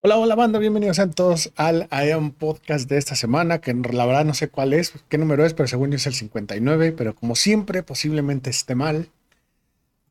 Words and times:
Hola, 0.00 0.16
hola 0.16 0.36
banda, 0.36 0.60
bienvenidos 0.60 1.00
a 1.00 1.10
todos 1.10 1.52
al 1.56 1.88
IAM 1.90 2.30
Podcast 2.30 2.88
de 2.88 2.98
esta 2.98 3.16
semana, 3.16 3.60
que 3.60 3.74
la 3.74 4.06
verdad 4.06 4.24
no 4.24 4.32
sé 4.32 4.48
cuál 4.48 4.72
es, 4.72 4.92
qué 5.08 5.18
número 5.18 5.44
es, 5.44 5.54
pero 5.54 5.66
según 5.66 5.90
yo 5.90 5.96
es 5.96 6.06
el 6.06 6.14
59, 6.14 6.92
pero 6.92 7.16
como 7.16 7.34
siempre 7.34 7.82
posiblemente 7.82 8.48
esté 8.48 8.76
mal. 8.76 9.08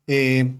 Eh, 0.07 0.51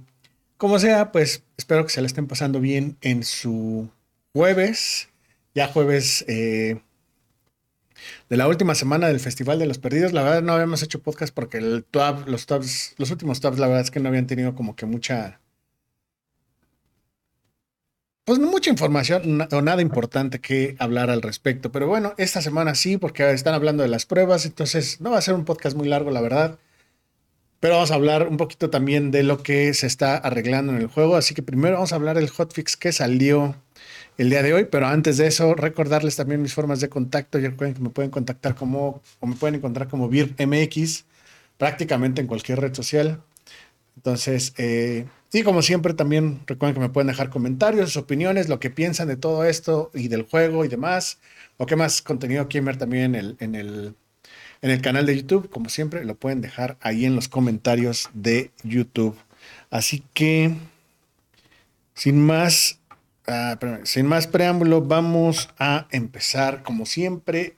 como 0.56 0.80
sea, 0.80 1.12
pues 1.12 1.44
espero 1.58 1.84
que 1.84 1.92
se 1.92 2.00
le 2.00 2.08
estén 2.08 2.28
pasando 2.28 2.62
bien 2.62 2.96
en 3.02 3.26
su 3.26 3.90
jueves, 4.34 5.10
ya 5.54 5.68
jueves 5.68 6.24
eh, 6.30 6.80
de 8.30 8.38
la 8.38 8.48
última 8.48 8.76
semana 8.76 9.08
del 9.10 9.20
Festival 9.20 9.60
de 9.60 9.66
los 9.66 9.78
Perdidos. 9.78 10.14
La 10.14 10.24
verdad 10.24 10.42
no 10.42 10.54
habíamos 10.54 10.84
hecho 10.84 11.02
podcast 11.02 11.34
porque 11.34 11.58
el 11.58 11.86
los, 12.28 12.46
tabs, 12.46 12.96
los 12.98 13.12
últimos 13.12 13.42
tabs, 13.42 13.60
la 13.60 13.68
verdad 13.68 13.84
es 13.84 13.92
que 13.92 14.00
no 14.00 14.08
habían 14.08 14.28
tenido 14.28 14.56
como 14.56 14.78
que 14.78 14.86
mucha 14.86 15.42
pues 18.28 18.40
mucha 18.40 18.70
información 18.70 19.48
o 19.54 19.62
nada 19.62 19.82
importante 19.82 20.42
que 20.42 20.76
hablar 20.80 21.10
al 21.10 21.22
respecto. 21.22 21.72
Pero 21.72 21.88
bueno, 21.88 22.14
esta 22.18 22.42
semana 22.42 22.76
sí, 22.76 22.98
porque 22.98 23.32
están 23.32 23.54
hablando 23.54 23.84
de 23.84 23.90
las 23.90 24.06
pruebas, 24.06 24.46
entonces 24.46 25.00
no 25.00 25.12
va 25.12 25.20
a 25.20 25.22
ser 25.22 25.34
un 25.34 25.46
podcast 25.46 25.78
muy 25.78 25.88
largo, 25.88 26.12
la 26.12 26.20
verdad. 26.20 26.60
Pero 27.62 27.76
vamos 27.76 27.92
a 27.92 27.96
hablar 27.96 28.28
un 28.28 28.36
poquito 28.36 28.70
también 28.70 29.12
de 29.12 29.24
lo 29.24 29.42
que 29.44 29.74
se 29.74 29.88
está 29.88 30.18
arreglando 30.18 30.74
en 30.74 30.80
el 30.80 30.88
juego. 30.88 31.16
Así 31.16 31.34
que 31.36 31.42
primero 31.42 31.76
vamos 31.76 31.94
a 31.94 31.96
hablar 31.96 32.18
del 32.18 32.28
hotfix 32.28 32.76
que 32.76 32.92
salió 32.92 33.56
el 34.18 34.30
día 34.30 34.44
de 34.44 34.54
hoy. 34.54 34.66
Pero 34.66 34.88
antes 34.88 35.16
de 35.16 35.28
eso, 35.28 35.56
recordarles 35.56 36.18
también 36.18 36.42
mis 36.42 36.54
formas 36.54 36.82
de 36.82 36.90
contacto. 36.90 37.40
Ya 37.40 37.52
recuerden 37.52 37.76
que 37.76 37.82
me 37.82 37.92
pueden 37.92 38.12
contactar 38.12 38.56
como, 38.56 39.02
o 39.22 39.28
me 39.28 39.38
pueden 39.38 39.56
encontrar 39.56 39.88
como 39.88 40.10
VIRMX, 40.10 41.06
prácticamente 41.58 42.20
en 42.20 42.28
cualquier 42.28 42.60
red 42.60 42.74
social. 42.74 43.22
Entonces, 43.98 44.54
eh, 44.58 45.08
y 45.34 45.44
como 45.44 45.62
siempre, 45.62 45.94
también 45.94 46.40
recuerden 46.46 46.76
que 46.76 46.80
me 46.80 46.90
pueden 46.90 47.08
dejar 47.08 47.30
comentarios, 47.30 47.90
sus 47.90 48.04
opiniones, 48.04 48.48
lo 48.48 48.60
que 48.60 48.70
piensan 48.70 49.08
de 49.08 49.18
todo 49.18 49.44
esto 49.44 49.92
y 49.94 50.08
del 50.08 50.22
juego 50.22 50.64
y 50.64 50.68
demás. 50.68 51.20
O 51.58 51.66
qué 51.66 51.76
más 51.76 52.02
contenido 52.02 52.48
quieren 52.48 52.66
ver 52.66 52.78
también 52.78 53.16
en 53.16 53.16
el, 53.16 53.38
en 53.40 53.56
el, 53.56 53.96
en 54.62 54.70
el 54.70 54.82
canal 54.82 55.06
de 55.06 55.18
YouTube. 55.18 55.50
Como 55.50 55.70
siempre, 55.70 56.06
lo 56.06 56.16
pueden 56.16 56.42
dejar 56.42 56.78
ahí 56.80 57.06
en 57.06 57.16
los 57.16 57.28
comentarios 57.28 58.10
de 58.14 58.52
YouTube. 58.64 59.18
Así 59.72 60.04
que, 60.14 60.54
sin 61.96 62.24
más, 62.24 62.80
ah, 63.28 63.58
sin 63.84 64.06
más 64.06 64.28
preámbulo, 64.28 64.82
vamos 64.82 65.50
a 65.58 65.88
empezar 65.92 66.64
como 66.64 66.86
siempre 66.86 67.56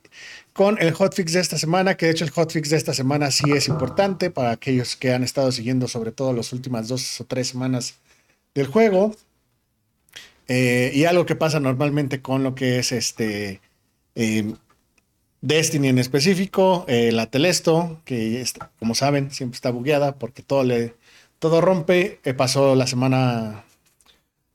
con 0.60 0.76
el 0.82 0.92
hotfix 0.92 1.32
de 1.32 1.40
esta 1.40 1.58
semana, 1.58 1.96
que 1.96 2.08
de 2.08 2.12
hecho 2.12 2.26
el 2.26 2.32
hotfix 2.32 2.70
de 2.70 2.76
esta 2.76 2.94
semana 2.94 3.32
sí 3.32 3.50
es 3.54 3.70
importante 3.70 4.30
para 4.30 4.52
aquellos 4.52 4.98
que 4.98 5.14
han 5.14 5.24
estado 5.24 5.54
siguiendo 5.54 5.88
sobre 5.88 6.12
todo 6.12 6.34
las 6.34 6.52
últimas 6.52 6.90
dos 6.90 7.22
o 7.22 7.24
tres 7.24 7.48
semanas 7.48 7.96
del 8.54 8.68
juego. 8.68 9.16
Eh, 10.50 10.92
y 10.94 11.06
algo 11.06 11.26
que 11.26 11.38
pasa 11.38 11.62
normalmente 11.62 12.22
con 12.22 12.44
lo 12.44 12.56
que 12.56 12.78
es 12.78 12.92
este 12.92 13.62
eh, 14.16 14.54
Destiny 15.40 15.88
en 15.88 15.98
específico, 15.98 16.84
eh, 16.90 17.14
la 17.14 17.28
Telesto, 17.28 18.02
que 18.04 18.46
como 18.80 18.96
saben 18.96 19.32
siempre 19.32 19.56
está 19.56 19.72
bugueada 19.72 20.16
porque 20.16 20.44
todo 20.44 20.66
le 20.66 20.94
todo 21.40 21.62
rompe. 21.62 22.20
pasó 22.36 22.76
la 22.76 22.86
semana 22.86 23.64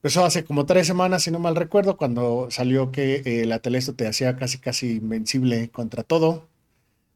eso 0.08 0.24
hace 0.24 0.44
como 0.44 0.66
tres 0.66 0.86
semanas, 0.86 1.22
si 1.22 1.30
no 1.30 1.38
mal 1.38 1.56
recuerdo, 1.56 1.96
cuando 1.96 2.48
salió 2.50 2.92
que 2.92 3.22
eh, 3.24 3.46
la 3.46 3.60
Telesto 3.60 3.94
te 3.94 4.06
hacía 4.06 4.36
casi 4.36 4.58
casi 4.58 4.96
invencible 4.96 5.70
contra 5.70 6.02
todo, 6.02 6.48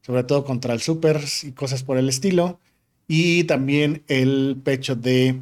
sobre 0.03 0.25
todo 0.25 0.45
contra 0.45 0.75
el 0.75 0.81
Super 0.81 1.21
y 1.43 1.53
cosas 1.53 1.83
por 1.83 1.99
el 1.99 2.09
estilo. 2.09 2.61
Y 3.09 3.45
también 3.45 4.05
el 4.09 4.61
pecho 4.65 4.97
de. 4.97 5.41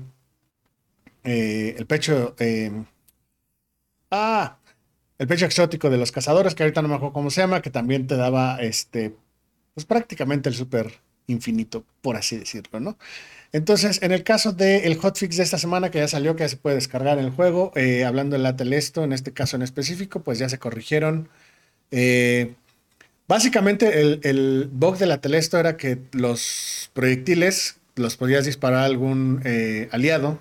Eh, 1.25 1.75
el 1.79 1.87
pecho. 1.87 2.35
Eh, 2.39 2.73
ah, 4.11 4.59
el 5.19 5.27
pecho 5.29 5.47
exótico 5.47 5.91
de 5.91 5.99
los 5.99 6.13
cazadores, 6.13 6.55
que 6.55 6.63
ahorita 6.65 6.83
no 6.83 6.89
me 6.89 6.95
acuerdo 6.97 7.13
cómo 7.15 7.31
se 7.31 7.41
llama, 7.41 7.63
que 7.63 7.71
también 7.71 8.07
te 8.07 8.17
daba 8.17 8.59
este. 8.61 9.17
Pues 9.75 9.87
prácticamente 9.87 10.49
el 10.49 10.55
super 10.55 11.06
infinito, 11.27 11.85
por 12.03 12.17
así 12.17 12.37
decirlo, 12.37 12.81
¿no? 12.81 12.99
Entonces, 13.53 14.03
en 14.03 14.13
el 14.13 14.23
caso 14.23 14.53
del 14.53 14.97
hotfix 14.97 15.37
de 15.37 15.43
esta 15.43 15.59
semana 15.59 15.91
que 15.91 15.99
ya 15.99 16.09
salió, 16.09 16.37
que 16.37 16.45
ya 16.45 16.49
se 16.49 16.57
puede 16.57 16.77
descargar 16.77 17.19
en 17.19 17.25
el 17.25 17.31
juego, 17.31 17.73
eh, 17.75 18.05
hablando 18.05 18.37
de 18.37 18.43
la 18.43 18.57
Telesto, 18.57 19.05
en 19.05 19.13
este 19.13 19.33
caso 19.33 19.57
en 19.57 19.63
específico, 19.63 20.21
pues 20.21 20.39
ya 20.39 20.49
se 20.49 20.59
corrigieron. 20.59 21.29
Eh, 21.91 22.55
básicamente, 23.29 24.01
el, 24.01 24.69
bug 24.73 24.99
de 24.99 25.07
la 25.07 25.21
Telesto 25.21 25.59
era 25.59 25.77
que 25.77 25.99
los 26.13 26.91
proyectiles 26.93 27.77
los 27.95 28.17
podías 28.17 28.45
disparar 28.45 28.81
a 28.81 28.85
algún 28.85 29.41
eh, 29.45 29.89
aliado 29.91 30.41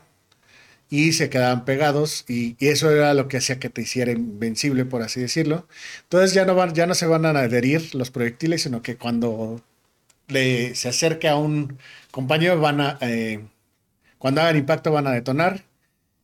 y 0.89 1.13
se 1.13 1.29
quedaban 1.29 1.65
pegados 1.65 2.25
y, 2.27 2.55
eso 2.59 2.91
era 2.91 3.13
lo 3.13 3.27
que 3.27 3.37
hacía 3.37 3.59
que 3.59 3.69
te 3.69 3.81
hiciera 3.81 4.11
invencible, 4.11 4.85
por 4.85 5.01
así 5.01 5.21
decirlo. 5.21 5.67
Entonces 6.03 6.33
ya 6.33 6.45
no, 6.45 6.55
van, 6.55 6.73
ya 6.73 6.85
no 6.85 6.95
se 6.95 7.07
van 7.07 7.25
a 7.25 7.29
adherir 7.29 7.95
los 7.95 8.11
proyectiles, 8.11 8.63
sino 8.63 8.81
que 8.81 8.97
cuando 8.97 9.61
se 10.27 10.89
acerque 10.89 11.27
a 11.27 11.37
un 11.37 11.77
compañeros 12.11 12.61
van 12.61 12.79
a, 12.79 12.97
eh, 13.01 13.45
cuando 14.17 14.41
hagan 14.41 14.55
impacto 14.55 14.91
van 14.91 15.07
a 15.07 15.11
detonar 15.11 15.63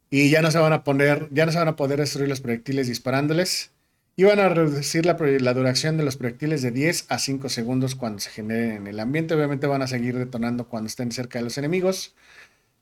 y 0.09 0.29
ya 0.29 0.41
no 0.41 0.49
se 0.51 0.57
van 0.57 0.73
a 0.73 0.83
poner, 0.83 1.27
ya 1.31 1.45
no 1.45 1.51
se 1.51 1.59
van 1.59 1.67
a 1.67 1.75
poder 1.75 1.99
destruir 1.99 2.29
los 2.29 2.41
proyectiles 2.41 2.87
disparándoles 2.87 3.71
y 4.15 4.23
van 4.23 4.39
a 4.39 4.49
reducir 4.49 5.05
la, 5.05 5.13
duración 5.53 5.97
de 5.97 6.03
los 6.03 6.17
proyectiles 6.17 6.61
de 6.61 6.71
10 6.71 7.05
a 7.09 7.19
5 7.19 7.49
segundos 7.49 7.95
cuando 7.95 8.19
se 8.19 8.29
generen 8.29 8.71
en 8.71 8.87
el 8.87 8.99
ambiente. 8.99 9.33
Obviamente 9.33 9.67
van 9.67 9.81
a 9.81 9.87
seguir 9.87 10.17
detonando 10.17 10.67
cuando 10.67 10.87
estén 10.87 11.11
cerca 11.11 11.39
de 11.39 11.45
los 11.45 11.57
enemigos. 11.57 12.13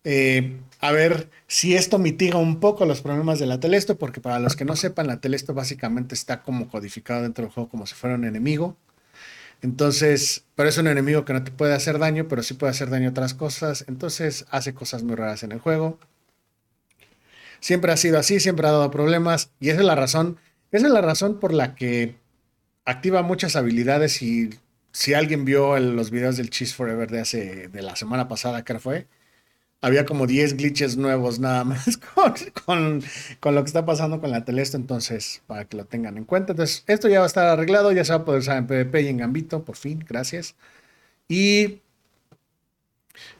Eh, 0.04 0.58
a 0.80 0.92
ver 0.92 1.30
si 1.48 1.76
esto 1.76 2.00
mitiga 2.00 2.38
un 2.38 2.60
poco 2.60 2.86
los 2.86 3.02
problemas 3.02 3.40
de 3.40 3.46
la 3.46 3.60
Telesto, 3.60 3.98
porque 3.98 4.22
para 4.22 4.40
los 4.40 4.56
que 4.56 4.66
no 4.66 4.76
sepan, 4.76 5.08
la 5.08 5.20
Telesto 5.20 5.54
básicamente 5.54 6.16
está 6.16 6.42
como 6.42 6.68
codificado 6.68 7.24
dentro 7.24 7.46
del 7.46 7.54
juego 7.54 7.70
como 7.70 7.86
si 7.88 7.96
fuera 7.96 8.16
un 8.16 8.26
enemigo. 8.26 8.76
Entonces, 9.62 10.46
pero 10.56 10.70
es 10.70 10.78
un 10.78 10.88
enemigo 10.88 11.26
que 11.26 11.34
no 11.34 11.44
te 11.44 11.52
puede 11.52 11.74
hacer 11.74 12.00
daño, 12.00 12.28
pero 12.28 12.44
sí 12.44 12.54
puede 12.54 12.72
hacer 12.72 12.90
daño 12.90 13.10
a 13.10 13.12
otras 13.12 13.34
cosas. 13.34 13.86
Entonces, 13.88 14.46
hace 14.52 14.74
cosas 14.74 15.04
muy 15.04 15.16
raras 15.16 15.44
en 15.44 15.52
el 15.52 15.60
juego. 15.60 16.00
Siempre 17.60 17.92
ha 17.92 17.98
sido 17.98 18.18
así, 18.18 18.40
siempre 18.40 18.68
ha 18.68 18.72
dado 18.72 18.90
problemas. 18.92 19.52
Y 19.60 19.70
esa 19.70 19.82
es 19.82 19.86
la 19.86 19.96
razón, 19.96 20.38
esa 20.72 20.88
es 20.88 20.94
la 20.94 21.02
razón 21.02 21.40
por 21.40 21.54
la 21.54 21.76
que 21.76 22.16
activa 22.86 23.22
muchas 23.22 23.56
habilidades. 23.58 24.22
Y 24.22 24.52
si 24.94 25.14
alguien 25.14 25.44
vio 25.44 25.78
los 25.78 26.10
videos 26.10 26.38
del 26.38 26.50
Cheese 26.50 26.74
Forever 26.74 27.10
de 27.10 27.20
hace, 27.20 27.68
de 27.68 27.82
la 27.82 27.96
semana 27.98 28.28
pasada, 28.30 28.64
que 28.64 28.80
fue, 28.80 29.08
había 29.82 30.06
como 30.06 30.28
10 30.28 30.58
glitches 30.58 30.98
nuevos 30.98 31.40
nada 31.40 31.64
más 31.64 31.98
con, 32.66 33.02
lo 33.54 33.64
que 33.64 33.68
está 33.68 33.86
pasando 33.86 34.20
con 34.20 34.32
la 34.32 34.46
Telesto, 34.46 34.78
entonces 34.78 35.42
para 35.48 35.66
que 35.66 35.78
lo 35.78 35.86
tengan 35.86 36.18
en 36.18 36.26
cuenta. 36.26 36.54
Entonces, 36.54 36.84
esto 36.88 37.08
ya 37.08 37.20
va 37.20 37.26
a 37.26 37.28
estar 37.28 37.48
arreglado, 37.48 37.92
ya 37.92 38.04
se 38.04 38.14
va 38.14 38.20
a 38.20 38.26
poder 38.26 38.42
usar 38.42 38.58
en 38.58 38.68
PvP 38.68 39.02
y 39.02 39.08
en 39.08 39.18
Gambito, 39.18 39.64
por 39.64 39.76
fin, 39.78 40.04
gracias. 40.08 40.56
Y 41.28 41.82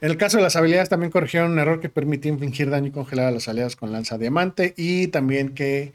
en 0.00 0.10
el 0.10 0.16
caso 0.16 0.36
de 0.38 0.42
las 0.42 0.56
habilidades 0.56 0.88
también 0.88 1.10
corrigieron 1.10 1.52
un 1.52 1.58
error 1.58 1.80
que 1.80 1.88
permitía 1.88 2.32
infligir 2.32 2.70
daño 2.70 2.88
y 2.88 2.92
congelar 2.92 3.26
a 3.26 3.30
los 3.30 3.48
aliados 3.48 3.76
con 3.76 3.92
lanza 3.92 4.18
diamante 4.18 4.74
y 4.76 5.08
también 5.08 5.54
que 5.54 5.92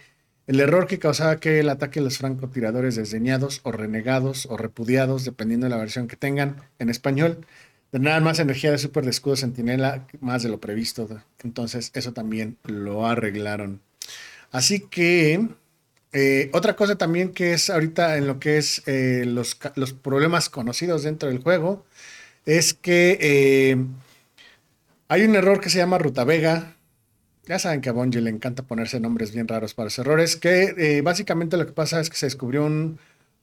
el 0.48 0.60
error 0.60 0.88
que 0.88 1.00
causaba 1.00 1.40
que 1.40 1.60
el 1.60 1.70
ataque 1.70 2.00
de 2.00 2.06
los 2.06 2.18
francotiradores 2.20 2.96
desdeñados 2.96 3.62
o 3.64 3.72
renegados 3.72 4.46
o 4.48 4.58
repudiados, 4.58 5.26
dependiendo 5.26 5.66
de 5.66 5.72
la 5.72 5.78
versión 5.78 6.08
que 6.08 6.16
tengan 6.16 6.58
en 6.80 6.90
español, 6.90 7.46
Tendrán 7.92 8.24
más 8.24 8.40
energía 8.40 8.72
de 8.72 8.78
super 8.78 9.06
de 9.06 9.12
escudo 9.12 9.38
centinela, 9.38 10.06
más 10.20 10.44
de 10.44 10.50
lo 10.50 10.60
previsto. 10.60 11.08
Entonces, 11.44 11.92
eso 11.94 12.14
también 12.14 12.58
lo 12.66 13.08
arreglaron. 13.08 13.82
Así 14.52 14.80
que, 14.80 15.48
eh, 16.14 16.50
otra 16.54 16.76
cosa 16.76 16.98
también 16.98 17.34
que 17.34 17.54
es 17.54 17.70
ahorita 17.70 18.18
en 18.18 18.28
lo 18.28 18.40
que 18.40 18.58
es 18.58 18.82
eh, 18.86 19.26
los, 19.26 19.56
problemas 20.02 20.50
conocidos 20.50 21.04
dentro 21.04 21.30
del 21.30 21.40
juego, 21.40 21.86
es 22.46 22.74
que 22.74 23.18
eh, 23.20 23.78
hay 25.08 25.24
un 25.24 25.36
error 25.36 25.60
que 25.60 25.70
se 25.70 25.78
llama 25.78 25.98
Ruta 25.98 26.24
Vega. 26.24 26.76
Ya 27.48 27.60
saben 27.60 27.82
que 27.82 27.90
a 27.90 27.92
Bungie 27.92 28.22
le 28.22 28.30
encanta 28.30 28.64
ponerse 28.64 29.00
nombres 29.00 29.34
bien 29.34 29.48
raros 29.48 29.74
para 29.74 29.86
los 29.86 30.00
errores, 30.00 30.36
que 30.36 31.02
básicamente 31.04 31.58
lo 31.58 31.66
que 31.68 31.74
pasa 31.74 32.00
es 32.00 32.10
que 32.10 32.18
se 32.18 32.26
descubrió 32.26 32.66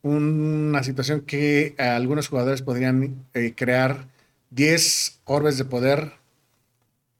una 0.02 0.82
situación 0.82 1.20
que 1.20 1.74
algunos 1.78 2.28
jugadores 2.28 2.62
podrían 2.62 3.26
crear 3.54 4.08
10 4.54 5.20
orbes 5.24 5.56
de 5.58 5.64
poder 5.64 6.12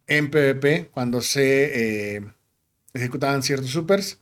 en 0.06 0.30
PvP 0.30 0.90
cuando 0.92 1.22
se 1.22 2.16
eh, 2.16 2.24
ejecutaban 2.92 3.42
ciertos 3.42 3.70
supers. 3.70 4.18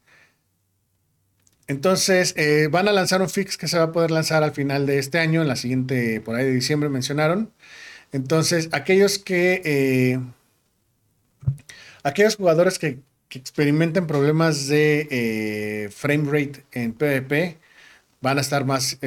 Entonces, 1.66 2.34
eh, 2.36 2.68
van 2.70 2.88
a 2.88 2.92
lanzar 2.92 3.22
un 3.22 3.28
fix 3.28 3.56
que 3.56 3.68
se 3.68 3.78
va 3.78 3.84
a 3.84 3.92
poder 3.92 4.10
lanzar 4.10 4.42
al 4.42 4.52
final 4.52 4.86
de 4.86 4.98
este 4.98 5.18
año, 5.18 5.42
en 5.42 5.48
la 5.48 5.56
siguiente, 5.56 6.20
por 6.20 6.36
ahí 6.36 6.44
de 6.44 6.52
diciembre 6.52 6.88
mencionaron. 6.88 7.52
Entonces, 8.12 8.68
aquellos 8.72 9.18
que... 9.18 9.62
Eh, 9.64 10.20
aquellos 12.02 12.36
jugadores 12.36 12.78
que, 12.78 12.98
experimenten 13.32 14.08
problemas 14.08 14.66
de 14.66 15.88
frame 15.94 16.24
rate 16.32 16.64
en 16.72 16.92
PvP 16.92 17.58
van 18.20 18.38
a 18.38 18.40
estar 18.40 18.64
más 18.64 18.98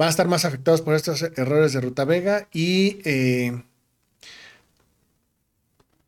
van 0.00 0.06
a 0.06 0.10
estar 0.10 0.28
más 0.28 0.46
afectados 0.46 0.80
por 0.80 0.94
estos 0.94 1.20
errores 1.36 1.74
de 1.74 1.80
Ruta 1.82 2.06
Vega 2.06 2.48
y 2.54 3.00
eh, 3.04 3.62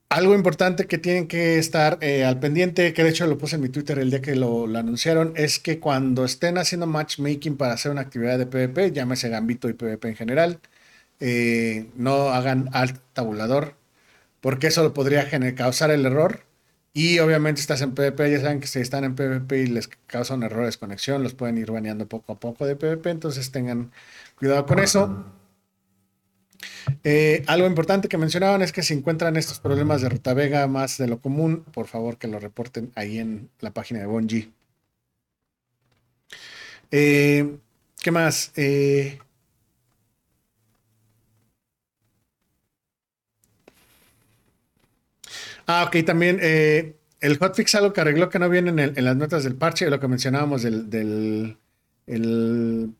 algo 0.09 0.35
importante 0.35 0.87
que 0.87 0.97
tienen 0.97 1.29
que 1.29 1.59
estar 1.59 1.99
eh, 2.01 2.25
al 2.25 2.41
pendiente, 2.41 2.95
que 2.95 3.05
de 3.05 3.11
hecho 3.11 3.27
lo 3.27 3.37
puse 3.37 3.57
en 3.57 3.63
mi 3.63 3.69
Twitter 3.69 3.99
el 3.99 4.09
día 4.09 4.23
que 4.23 4.35
lo, 4.35 4.65
anunciaron, 4.79 5.35
es 5.37 5.59
que 5.59 5.79
cuando 5.79 6.25
estén 6.25 6.57
haciendo 6.57 6.87
matchmaking 6.87 7.59
para 7.59 7.75
hacer 7.75 7.93
una 7.93 8.01
actividad 8.01 8.39
de 8.39 8.47
PvP, 8.47 8.93
llámese 8.93 9.29
Gambito 9.29 9.69
y 9.69 9.75
PvP 9.75 10.09
en 10.09 10.17
general, 10.17 10.61
eh, 11.21 11.91
no 11.95 12.31
hagan 12.31 12.71
alt 12.73 12.99
tabulador, 13.13 13.75
porque 14.41 14.69
eso 14.69 14.83
lo 14.83 14.95
podría 14.95 15.29
causar 15.55 15.91
el 15.91 16.07
error. 16.07 16.45
Y 16.95 17.19
obviamente 17.21 17.61
estás 17.61 17.81
en 17.81 17.95
PvP, 17.95 18.31
ya 18.31 18.41
saben 18.41 18.61
que 18.61 18.67
si 18.67 18.79
están 18.81 19.05
en 19.05 19.15
PvP 19.15 19.63
y 19.63 19.67
les 19.67 19.89
causan 20.07 20.43
errores 20.43 20.75
de 20.75 20.81
conexión, 20.81 21.23
los 21.23 21.33
pueden 21.35 21.57
ir 21.57 21.71
baneando 21.71 22.07
poco 22.07 22.33
a 22.35 22.41
poco 22.41 22.67
de 22.67 22.77
PvP, 22.77 23.11
entonces 23.11 23.51
tengan 23.51 23.93
cuidado 24.37 24.67
con 24.67 24.79
eso. 24.79 25.25
Eh, 27.05 27.45
algo 27.47 27.67
importante 27.67 28.09
que 28.09 28.19
mencionaban 28.19 28.63
es 28.63 28.73
que 28.73 28.83
si 28.83 28.95
encuentran 28.95 29.37
estos 29.37 29.59
problemas 29.59 30.03
de 30.03 30.11
ruta 30.11 30.35
vega 30.35 30.67
más 30.67 30.99
de 30.99 31.09
lo 31.09 31.19
común, 31.21 31.65
por 31.73 31.87
favor 31.87 32.19
que 32.19 32.29
lo 32.29 32.39
reporten 32.39 32.93
ahí 32.95 33.19
en 33.19 33.49
la 33.61 33.71
página 33.73 34.01
de 34.01 34.07
Bonji. 34.07 34.53
Eh, 36.91 37.57
¿Qué 38.03 38.11
más? 38.11 38.53
Eh, 38.57 39.19
ah, 45.67 45.85
ok, 45.87 46.05
también 46.05 46.39
el 46.41 47.39
hotfix 47.39 47.75
algo 47.75 47.93
que 47.93 48.01
arregló 48.01 48.29
que 48.29 48.39
no 48.39 48.49
viene 48.49 48.71
en, 48.71 49.05
las 49.05 49.17
notas 49.17 49.45
del 49.45 49.57
parche, 49.57 49.89
lo 49.89 50.01
que 50.01 50.09
mencionábamos 50.09 50.63
del, 50.63 50.91
del 50.91 51.57
el 52.07 52.91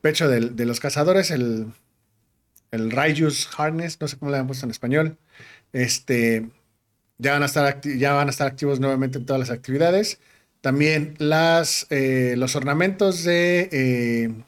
pecho 0.00 0.28
de 0.28 0.66
los 0.66 0.80
cazadores, 0.80 1.30
el 1.30 1.72
el 2.70 2.92
Harness, 3.56 4.00
no 4.00 4.08
sé 4.08 4.16
cómo 4.16 4.30
le 4.30 4.38
han 4.38 4.46
puesto 4.46 4.66
en 4.66 4.70
español. 4.70 5.18
Este, 5.72 6.48
ya 7.18 7.32
van 7.32 7.42
a 7.42 7.46
estar, 7.46 7.80
ya 7.80 8.12
van 8.14 8.28
a 8.28 8.30
estar 8.30 8.46
activos 8.46 8.80
nuevamente 8.80 9.18
en 9.18 9.26
todas 9.26 9.40
las 9.40 9.50
actividades. 9.50 10.20
También 10.60 11.14
las, 11.18 11.86
eh, 11.90 12.34
los 12.36 12.54
ornamentos 12.56 13.24
de 13.24 13.68
eh, 13.72 14.44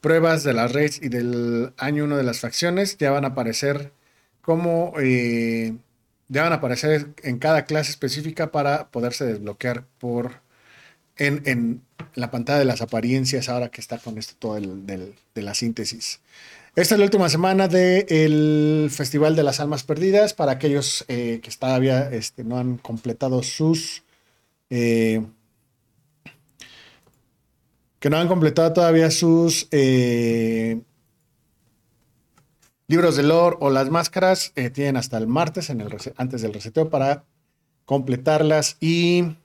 pruebas 0.00 0.44
de 0.44 0.54
las 0.54 0.72
raids 0.72 1.00
y 1.02 1.08
del 1.08 1.72
año 1.76 2.04
1 2.04 2.16
de 2.16 2.22
las 2.22 2.40
facciones 2.40 2.96
ya 2.98 3.10
van 3.10 3.24
a 3.24 3.28
aparecer 3.28 3.92
como 4.44 4.92
eh, 5.00 5.74
a 6.34 6.54
aparecer 6.54 7.08
en 7.22 7.38
cada 7.38 7.64
clase 7.64 7.90
específica 7.90 8.52
para 8.52 8.88
poderse 8.88 9.24
desbloquear 9.24 9.84
por 9.98 10.42
en, 11.16 11.42
en, 11.46 11.82
la 12.14 12.30
pantalla 12.30 12.58
de 12.58 12.64
las 12.64 12.82
apariencias 12.82 13.48
ahora 13.48 13.70
que 13.70 13.80
está 13.80 13.98
con 13.98 14.18
esto 14.18 14.34
todo 14.38 14.56
el, 14.56 14.86
de 14.86 15.42
la 15.42 15.54
síntesis. 15.54 16.20
Esta 16.76 16.94
es 16.94 16.98
la 16.98 17.04
última 17.04 17.28
semana 17.28 17.68
del 17.68 18.88
Festival 18.90 19.36
de 19.36 19.44
las 19.44 19.60
Almas 19.60 19.84
Perdidas 19.84 20.34
para 20.34 20.52
aquellos 20.52 21.04
eh, 21.08 21.40
que 21.42 21.50
todavía 21.52 22.10
este, 22.10 22.44
no 22.44 22.58
han 22.58 22.78
completado 22.78 23.42
sus... 23.42 24.02
Eh, 24.70 25.22
que 28.00 28.10
no 28.10 28.16
han 28.16 28.28
completado 28.28 28.72
todavía 28.72 29.10
sus 29.10 29.66
eh, 29.70 30.80
libros 32.86 33.16
de 33.16 33.22
lore 33.22 33.56
o 33.60 33.70
las 33.70 33.90
máscaras, 33.90 34.52
tienen 34.72 34.96
hasta 34.96 35.18
el 35.18 35.26
martes 35.26 35.70
antes 36.16 36.42
del 36.42 36.52
reseteo 36.52 36.90
para 36.90 37.24
completarlas 37.84 38.76
y 38.80 39.36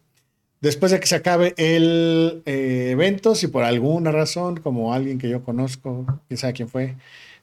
después 0.62 0.92
de 0.92 1.00
que 1.00 1.08
se 1.08 1.16
acabe 1.16 1.54
el 1.58 2.42
eh, 2.46 2.90
evento, 2.92 3.36
si 3.36 3.48
por 3.48 3.64
alguna 3.64 4.12
razón, 4.12 4.58
como 4.58 4.94
alguien 4.94 5.18
que 5.18 5.30
yo 5.30 5.44
conozco, 5.44 6.06
quién 6.28 6.38
sabe 6.38 6.54
quién 6.54 6.70
fue, 6.70 6.96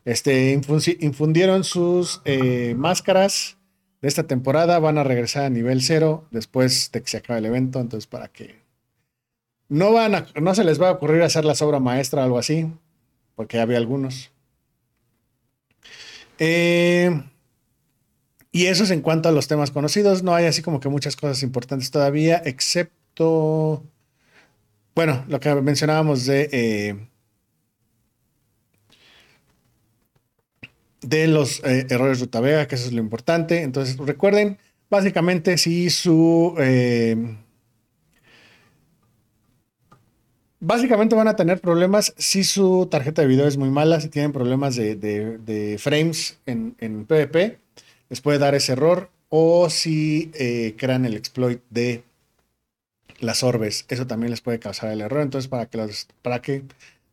este, 0.04 0.52
infundieron 1.00 1.64
sus 1.64 2.20
eh, 2.24 2.74
máscaras 2.76 3.56
de 4.02 4.08
esta 4.08 4.24
temporada, 4.24 4.78
van 4.78 4.98
a 4.98 5.04
regresar 5.04 5.44
a 5.44 5.50
nivel 5.50 5.82
cero 5.82 6.24
después 6.30 6.90
de 6.92 7.02
que 7.02 7.08
se 7.08 7.16
acabe 7.16 7.40
el 7.40 7.46
evento, 7.46 7.80
entonces 7.80 8.06
para 8.06 8.28
que 8.28 8.60
no 9.68 9.92
van 9.92 10.14
a, 10.14 10.26
no 10.40 10.54
se 10.54 10.64
les 10.64 10.80
va 10.80 10.90
a 10.90 10.92
ocurrir 10.92 11.22
hacer 11.22 11.44
la 11.44 11.54
obra 11.60 11.80
maestra 11.80 12.20
o 12.22 12.24
algo 12.24 12.38
así, 12.38 12.70
porque 13.34 13.58
había 13.58 13.78
algunos. 13.78 14.30
Eh, 16.38 17.22
y 18.52 18.66
eso 18.66 18.84
es 18.84 18.90
en 18.90 19.02
cuanto 19.02 19.28
a 19.28 19.32
los 19.32 19.48
temas 19.48 19.70
conocidos. 19.70 20.22
No 20.22 20.34
hay 20.34 20.46
así 20.46 20.62
como 20.62 20.80
que 20.80 20.88
muchas 20.88 21.16
cosas 21.16 21.42
importantes 21.42 21.90
todavía, 21.90 22.40
excepto 22.44 23.82
bueno, 24.96 25.24
lo 25.28 25.38
que 25.40 25.54
mencionábamos 25.56 26.24
de, 26.24 26.48
eh, 26.52 26.96
de 31.02 31.26
los 31.26 31.62
eh, 31.64 31.86
errores 31.90 32.18
de 32.18 32.40
Vega, 32.40 32.66
que 32.66 32.76
eso 32.76 32.86
es 32.86 32.94
lo 32.94 33.00
importante. 33.00 33.60
Entonces, 33.60 33.98
recuerden, 33.98 34.58
básicamente, 34.88 35.58
si 35.58 35.90
su... 35.90 36.54
básicamente 40.60 41.14
van 41.14 41.28
a 41.28 41.36
tener 41.36 41.60
problemas 41.60 42.14
si 42.16 42.44
su 42.44 42.88
tarjeta 42.90 43.22
de 43.22 43.28
video 43.28 43.46
es 43.46 43.56
muy 43.56 43.70
mala, 43.70 44.00
si 44.00 44.08
tienen 44.08 44.32
problemas 44.32 44.76
de, 44.76 45.76
frames 45.78 46.38
en, 46.46 47.04
PvP, 47.06 47.58
les 48.08 48.20
puede 48.20 48.38
dar 48.38 48.54
ese 48.54 48.72
error, 48.72 49.10
o 49.28 49.68
si 49.70 50.30
crean 50.76 51.04
el 51.04 51.14
exploit 51.14 51.60
de 51.70 52.04
las 53.20 53.42
orbes. 53.42 53.86
Eso 53.88 54.06
también 54.06 54.30
les 54.30 54.40
puede 54.40 54.58
causar 54.58 54.90
el 54.92 55.00
error. 55.00 55.22
Entonces, 55.22 55.48
para 55.48 55.66
que, 55.66 55.78
los, 55.78 56.08
para 56.22 56.42
que 56.42 56.62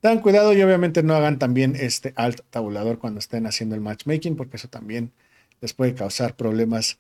tengan 0.02 0.20
cuidado 0.20 0.54
y 0.54 0.62
obviamente 0.62 1.04
no 1.04 1.16
hagan 1.16 1.40
también 1.40 1.76
este 1.76 2.14
alt 2.16 2.42
tabulador 2.50 3.00
cuando 3.00 3.20
estén 3.20 3.46
haciendo 3.46 3.76
el 3.76 3.82
matchmaking, 3.82 4.36
porque 4.36 4.58
eso 4.58 4.68
también 4.68 5.12
les 5.62 5.74
puede 5.74 5.94
causar 5.94 6.36
problemas 6.36 7.00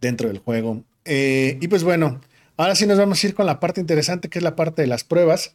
dentro 0.00 0.28
del 0.28 0.38
juego. 0.38 0.84
Eh, 1.04 1.58
y 1.60 1.68
pues 1.68 1.82
bueno, 1.82 2.20
ahora 2.58 2.74
sí 2.74 2.86
nos 2.86 2.98
vamos 2.98 3.22
a 3.22 3.26
ir 3.26 3.34
con 3.34 3.46
la 3.46 3.60
parte 3.60 3.80
interesante, 3.80 4.28
que 4.28 4.38
es 4.38 4.42
la 4.42 4.56
parte 4.56 4.82
de 4.82 4.88
las 4.88 5.04
pruebas. 5.04 5.54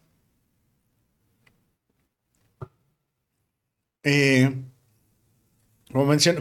Eh, 4.03 4.51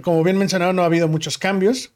como, 0.02 0.24
bien 0.24 0.38
mencionado, 0.38 0.72
no 0.72 0.82
ha 0.82 0.86
habido 0.86 1.08
muchos 1.08 1.36
cambios. 1.36 1.92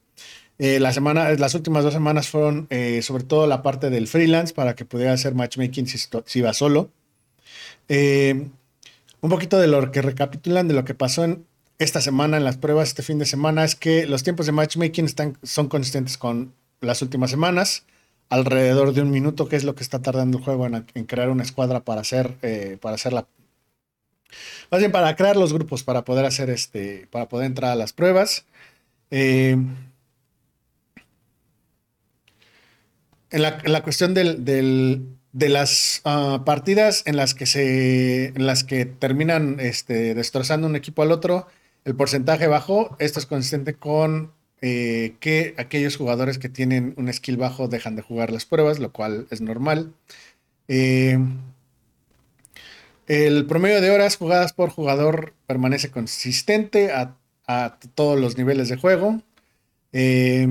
Eh, 0.59 0.81
las 0.81 1.55
últimas 1.55 1.85
dos 1.85 1.93
semanas 1.93 2.29
fueron 2.29 2.67
eh, 2.71 3.03
sobre 3.03 3.25
todo 3.25 3.47
la 3.47 3.63
parte 3.63 3.91
del 3.91 4.09
freelance 4.09 4.55
para 4.55 4.75
que 4.75 4.85
pudiera 4.85 5.13
hacer 5.13 5.35
matchmaking 5.35 5.87
si, 5.87 5.99
iba 6.39 6.53
solo. 6.53 6.91
Eh, 7.89 8.49
un 9.21 9.31
poquito 9.31 9.59
de 9.59 9.69
lo 9.69 9.91
que 9.91 10.03
recapitulan 10.03 10.69
de 10.69 10.75
lo 10.75 10.85
que 10.85 10.95
pasó 10.95 11.25
en 11.25 11.47
esta 11.79 12.01
semana 12.01 12.37
en 12.37 12.45
las 12.45 12.57
pruebas 12.57 12.89
este 12.89 13.03
fin 13.03 13.19
de 13.19 13.27
semana 13.27 13.65
es 13.65 13.75
que 13.75 14.07
los 14.07 14.23
tiempos 14.23 14.47
de 14.47 14.53
matchmaking 14.53 15.05
están, 15.05 15.39
son 15.43 15.69
consistentes 15.69 16.17
con 16.17 16.55
las 16.81 17.03
últimas 17.03 17.31
semanas, 17.31 17.85
alrededor 18.29 18.93
de 18.93 19.03
un 19.03 19.11
minuto, 19.11 19.49
que 19.49 19.57
es 19.57 19.65
lo 19.65 19.75
que 19.75 19.83
está 19.83 20.01
tardando 20.01 20.39
el 20.39 20.45
juego 20.45 20.67
en, 20.67 21.05
crear 21.05 21.31
una 21.31 21.43
escuadra 21.43 21.81
para 21.85 22.01
hacer, 22.01 22.35
para 22.81 22.95
hacer 22.95 23.13
la... 23.13 23.27
Más 24.71 24.81
bien 24.81 24.93
para 24.93 25.15
crear 25.17 25.37
los 25.37 25.53
grupos, 25.53 25.85
para 25.85 26.05
poder 26.05 26.25
hacer 26.25 26.51
este, 26.51 27.07
para 27.11 27.29
poder 27.29 27.47
entrar 27.47 27.71
a 27.71 27.77
las 27.77 27.93
pruebas. 27.93 28.45
Eh, 29.11 29.57
en 33.31 33.43
la, 33.43 33.83
cuestión 33.83 34.15
de 34.15 35.49
las 35.49 36.01
ah, 36.05 36.43
partidas 36.45 37.03
en 37.07 37.17
las 37.17 37.35
que 37.35 37.47
se 37.47 38.29
en 38.29 38.47
las 38.47 38.65
que 38.65 38.87
terminan 38.87 39.59
este, 39.61 40.15
destrozando 40.15 40.67
un 40.67 40.77
equipo 40.77 41.03
al 41.03 41.13
otro, 41.13 41.47
el 41.85 41.95
porcentaje 41.95 42.47
bajo, 42.47 42.97
esto 42.99 43.21
es 43.21 43.27
consistente 43.27 43.75
con 43.75 44.33
eh, 44.63 45.17
que 45.21 45.55
aquellos 45.59 45.97
jugadores 45.97 46.39
que 46.39 46.49
tienen 46.49 46.95
un 46.97 47.13
skill 47.13 47.37
bajo 47.37 47.69
dejan 47.69 47.95
de 47.95 48.03
jugar 48.03 48.33
las 48.33 48.47
pruebas, 48.47 48.79
lo 48.79 48.91
cual 48.91 49.27
es 49.31 49.41
normal. 49.41 49.93
Eh, 50.69 51.19
el 53.07 53.47
promedio 53.47 53.81
de 53.81 53.91
horas 53.91 54.17
jugadas 54.17 54.53
por 54.53 54.71
jugador 54.71 55.35
permanece 55.47 55.91
consistente 55.91 56.91
a, 56.93 57.17
todos 57.95 58.19
los 58.19 58.37
niveles 58.37 58.69
de 58.69 58.77
juego. 58.77 59.23
Eh, 59.93 60.49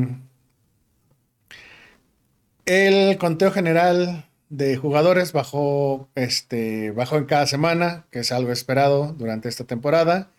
el 2.65 3.17
conteo 3.17 3.51
general 3.51 4.25
de 4.49 4.77
jugadores 4.77 5.33
bajó, 5.33 6.09
este, 6.15 6.91
bajó 6.91 7.17
en 7.17 7.25
cada 7.25 7.47
semana, 7.47 8.05
que 8.11 8.19
es 8.19 8.31
algo 8.31 8.51
esperado 8.51 9.13
durante 9.17 9.49
esta 9.49 9.65
temporada 9.65 10.29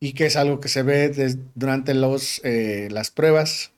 y 0.00 0.12
que 0.12 0.26
es 0.26 0.36
algo 0.36 0.60
que 0.60 0.68
se 0.68 0.82
ve 0.82 1.36
durante 1.54 1.94
los, 1.94 2.40
eh, 2.44 2.88
las 2.90 3.10
pruebas. 3.10 3.72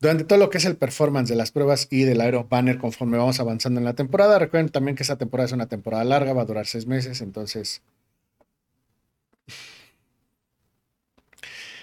Durante 0.00 0.24
todo 0.24 0.38
lo 0.38 0.50
que 0.50 0.58
es 0.58 0.64
el 0.64 0.76
performance 0.76 1.28
de 1.28 1.36
las 1.36 1.52
pruebas 1.52 1.86
y 1.90 2.04
del 2.04 2.20
aero 2.22 2.46
banner 2.48 2.78
conforme 2.78 3.18
vamos 3.18 3.38
avanzando 3.40 3.80
en 3.80 3.84
la 3.84 3.94
temporada. 3.94 4.38
Recuerden 4.38 4.70
también 4.70 4.96
que 4.96 5.02
esta 5.02 5.16
temporada 5.16 5.46
es 5.46 5.52
una 5.52 5.66
temporada 5.66 6.04
larga, 6.04 6.32
va 6.32 6.42
a 6.42 6.46
durar 6.46 6.66
seis 6.66 6.86
meses, 6.86 7.20
entonces... 7.20 7.82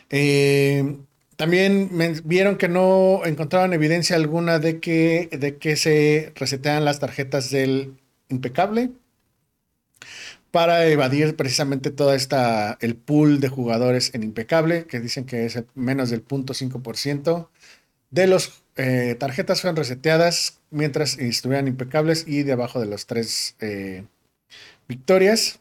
Eh, 0.09 0.97
también 1.35 1.91
vieron 2.23 2.57
que 2.57 2.67
no 2.67 3.23
encontraban 3.25 3.73
evidencia 3.73 4.15
alguna 4.15 4.57
de 4.57 4.79
que, 4.79 5.29
de 5.31 5.57
que 5.57 5.75
se 5.75 6.31
resetean 6.35 6.85
las 6.85 6.99
tarjetas 6.99 7.51
del 7.51 7.93
impecable. 8.29 8.89
Para 10.57 10.87
evadir 10.87 11.35
precisamente 11.35 11.91
toda 11.91 12.15
esta, 12.15 12.79
el 12.81 12.95
pool 12.95 13.39
de 13.39 13.47
jugadores 13.47 14.15
en 14.15 14.23
impecable, 14.23 14.87
que 14.87 14.99
dicen 14.99 15.25
que 15.25 15.45
es 15.45 15.63
menos 15.75 16.09
del 16.09 16.25
0.5% 16.25 17.47
de 18.09 18.25
las 18.25 18.63
eh, 18.75 19.15
tarjetas 19.19 19.61
fueron 19.61 19.75
reseteadas 19.75 20.59
mientras 20.71 21.19
estuvieran 21.19 21.67
impecables 21.67 22.23
y 22.27 22.41
debajo 22.41 22.79
de 22.79 22.87
los 22.87 23.05
tres 23.05 23.55
eh, 23.59 24.05
victorias. 24.87 25.59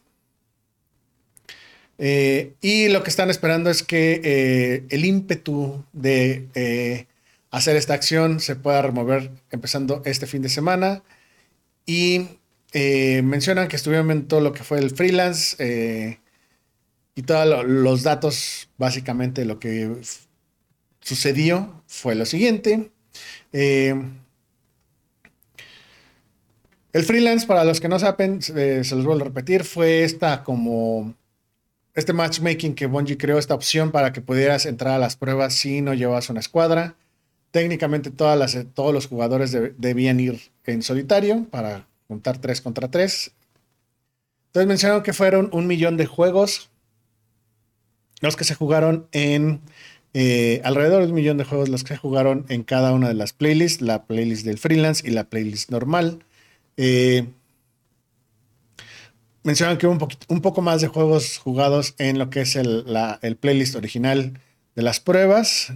Eh, 1.99 2.53
y 2.61 2.87
lo 2.87 3.03
que 3.03 3.11
están 3.11 3.29
esperando 3.29 3.69
es 3.69 3.83
que 3.83 4.83
el 4.89 5.05
ímpetu 5.05 5.85
de 5.93 7.05
hacer 7.51 7.75
esta 7.75 7.93
acción 7.93 8.39
se 8.39 8.55
pueda 8.55 8.81
remover 8.81 9.29
empezando 9.51 10.01
este 10.05 10.25
fin 10.25 10.41
de 10.41 10.49
semana. 10.49 11.03
Y 11.85 12.39
mencionan 12.73 13.67
que 13.67 13.75
estuvieron 13.75 14.11
en 14.11 14.27
todo 14.27 14.41
lo 14.41 14.53
que 14.53 14.63
fue 14.63 14.79
el 14.79 14.91
freelance 14.91 16.19
y 17.15 17.23
todos 17.23 17.65
los 17.65 18.03
datos, 18.03 18.69
básicamente 18.77 19.43
lo 19.43 19.57
que 19.57 19.97
sucedió 21.07 21.83
fue 21.87 22.13
lo 22.13 22.25
siguiente. 22.25 22.91
Eh, 23.53 23.95
el 26.93 27.03
freelance, 27.03 27.47
para 27.47 27.63
los 27.63 27.79
que 27.79 27.87
no 27.87 27.97
saben, 27.97 28.39
eh, 28.55 28.81
se 28.83 28.95
los 28.95 29.03
vuelvo 29.03 29.21
a 29.21 29.27
repetir, 29.29 29.63
fue 29.63 30.03
esta 30.03 30.43
como 30.43 31.15
este 31.95 32.13
matchmaking 32.13 32.75
que 32.75 32.85
Bungie 32.85 33.17
creó, 33.17 33.39
esta 33.39 33.55
opción 33.55 33.91
para 33.91 34.13
que 34.13 34.21
pudieras 34.21 34.67
entrar 34.67 34.93
a 34.93 34.99
las 34.99 35.15
pruebas 35.15 35.55
si 35.55 35.81
no 35.81 35.95
llevas 35.95 36.29
una 36.29 36.39
escuadra. 36.39 36.95
Técnicamente 37.49 38.11
todas 38.11 38.57
todos 38.75 38.93
los 38.93 39.07
jugadores 39.07 39.57
debían 39.77 40.19
ir 40.19 40.39
en 40.65 40.83
solitario 40.83 41.45
para 41.49 41.86
juntar 42.07 42.39
3 42.39 42.61
contra 42.61 42.89
3. 42.89 43.31
Entonces 44.47 44.67
mencionaron 44.67 45.03
que 45.03 45.13
fueron 45.13 45.49
un 45.51 45.67
millón 45.67 45.97
de 45.97 46.05
juegos 46.05 46.69
los 48.21 48.35
que 48.35 48.43
se 48.43 48.55
jugaron 48.55 49.07
en 49.11 49.61
eh, 50.13 50.61
alrededor 50.63 51.03
de 51.03 51.09
un 51.09 51.15
millón 51.15 51.37
de 51.37 51.43
juegos 51.43 51.69
los 51.69 51.83
que 51.83 51.95
jugaron 51.95 52.45
en 52.49 52.63
cada 52.63 52.91
una 52.93 53.07
de 53.07 53.13
las 53.13 53.33
playlists, 53.33 53.81
la 53.81 54.05
playlist 54.05 54.45
del 54.45 54.57
freelance 54.57 55.07
y 55.07 55.11
la 55.11 55.25
playlist 55.25 55.69
normal. 55.69 56.23
Eh, 56.77 57.27
mencionan 59.43 59.77
que 59.77 59.87
hubo 59.87 59.93
un, 59.93 60.07
un, 60.27 60.41
poco 60.41 60.61
más 60.61 60.81
de 60.81 60.87
juegos 60.87 61.37
jugados 61.37 61.95
en 61.99 62.17
lo 62.17 62.29
que 62.29 62.41
es 62.41 62.55
el, 62.55 62.85
playlist 63.39 63.75
original 63.75 64.39
de 64.75 64.81
las 64.81 64.99
pruebas. 64.99 65.73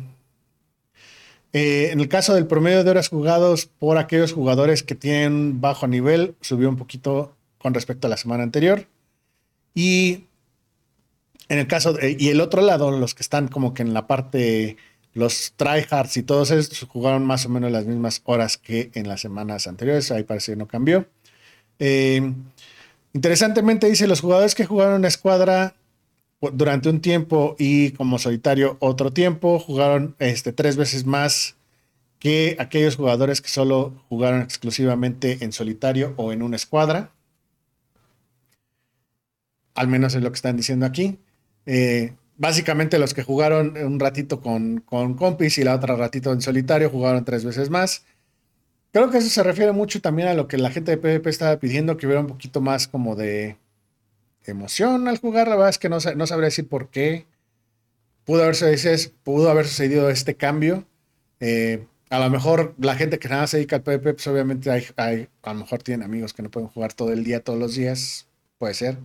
Eh, 1.54 1.90
en 1.92 2.00
el 2.00 2.08
caso 2.08 2.34
del 2.34 2.48
promedio 2.48 2.84
de 2.84 2.90
horas 2.90 3.10
jugados 3.10 3.66
por 3.66 3.98
aquellos 3.98 4.32
jugadores 4.32 4.84
que 4.84 4.96
tienen 4.96 5.60
bajo 5.60 5.88
nivel, 5.88 6.36
subió 6.42 6.70
un 6.70 6.78
poquito 6.78 7.36
con 7.58 7.74
respecto 7.74 8.08
a 8.08 8.10
la 8.10 8.18
semana 8.18 8.44
anterior. 8.44 8.88
Y 9.74 10.26
en 11.50 11.60
el 11.60 11.68
caso, 11.68 11.98
y 12.02 12.30
el 12.30 12.40
otro 12.40 12.62
lado, 12.62 12.92
los 12.92 13.14
que 13.14 13.24
están 13.24 13.50
como 13.50 13.74
que 13.74 13.82
en 13.82 13.94
la 13.94 14.08
parte, 14.08 14.78
los 15.14 15.54
tryhards 15.58 16.16
y 16.16 16.24
todos 16.24 16.52
esos 16.52 16.88
jugaron 16.88 17.26
más 17.26 17.46
o 17.46 17.50
menos 17.50 17.72
las 17.72 17.86
mismas 17.86 18.22
horas 18.24 18.58
que 18.58 18.90
en 18.94 19.08
las 19.08 19.20
semanas 19.20 19.68
anteriores, 19.68 20.12
ahí 20.12 20.24
parece 20.24 20.54
que 20.54 20.56
no 20.58 20.68
cambió. 20.68 21.06
Eh, 21.80 22.34
interesantemente 23.14 23.90
dice, 23.90 24.08
los 24.08 24.22
jugadores 24.22 24.56
que 24.56 24.66
jugaron 24.66 24.96
en 24.96 25.06
escuadra 25.06 25.76
durante 26.50 26.90
un 26.90 27.02
tiempo 27.02 27.56
y 27.60 27.92
como 27.92 28.18
solitario 28.18 28.78
otro 28.80 29.14
tiempo, 29.14 29.60
jugaron 29.60 30.16
este, 30.20 30.52
tres 30.54 30.76
veces 30.76 31.06
más 31.06 31.56
que 32.20 32.56
aquellos 32.60 32.96
jugadores 32.96 33.42
que 33.42 33.50
solo 33.50 33.94
jugaron 34.10 34.42
exclusivamente 34.42 35.40
en 35.42 35.52
solitario 35.52 36.14
o 36.18 36.32
en 36.32 36.42
una 36.42 36.56
escuadra. 36.56 37.12
Al 39.76 39.88
menos 39.88 40.16
es 40.16 40.22
lo 40.22 40.32
que 40.32 40.36
están 40.36 40.58
diciendo 40.58 40.86
aquí. 40.86 41.20
Eh, 41.66 42.14
básicamente 42.38 43.00
los 43.00 43.14
que 43.14 43.24
jugaron 43.24 43.78
un 43.78 44.00
ratito 44.00 44.42
con, 44.42 44.82
con 44.82 45.14
compis 45.14 45.58
y 45.58 45.64
la 45.64 45.76
otra 45.76 45.96
ratito 45.96 46.34
en 46.34 46.42
solitario 46.42 46.90
jugaron 46.90 47.24
tres 47.24 47.46
veces 47.46 47.70
más. 47.70 48.06
Creo 48.92 49.10
que 49.10 49.20
eso 49.20 49.30
se 49.30 49.44
refiere 49.44 49.72
mucho 49.72 50.02
también 50.02 50.28
a 50.28 50.34
lo 50.34 50.48
que 50.48 50.58
la 50.58 50.72
gente 50.72 50.92
de 50.92 50.98
PvP 50.98 51.30
estaba 51.30 51.58
pidiendo, 51.58 51.98
que 51.98 52.06
hubiera 52.08 52.22
un 52.22 52.28
poquito 52.28 52.60
más 52.62 52.88
como 52.88 53.16
de 53.16 53.58
emoción 54.46 55.08
al 55.08 55.18
jugar. 55.20 55.48
La 55.48 55.56
verdad 55.56 55.70
es 55.70 55.78
que 55.78 55.90
no, 55.90 55.98
no 56.16 56.28
sabría 56.28 56.46
decir 56.46 56.68
por 56.68 56.90
qué 56.90 57.26
pudo 58.26 58.44
haber, 58.44 58.58
pudo 59.24 59.50
haber 59.50 59.68
sucedido 59.68 60.10
este 60.10 60.36
cambio. 60.36 60.86
Eh, 61.40 61.86
a 62.10 62.20
lo 62.20 62.30
mejor 62.30 62.76
la 62.80 62.96
gente 62.96 63.20
que 63.20 63.30
nada 63.30 63.48
se 63.48 63.58
dedica 63.58 63.78
al 63.78 63.84
PvP, 63.84 64.14
pues 64.14 64.28
obviamente 64.28 64.70
hay, 64.70 64.86
hay, 64.98 65.30
a 65.44 65.54
lo 65.54 65.62
mejor 65.62 65.82
tienen 65.84 66.04
amigos 66.04 66.34
que 66.34 66.44
no 66.44 66.52
pueden 66.52 66.70
jugar 66.70 66.94
todo 66.94 67.14
el 67.14 67.24
día, 67.24 67.44
todos 67.44 67.60
los 67.60 67.76
días. 67.76 68.28
Puede 68.58 68.74
ser. 68.74 68.98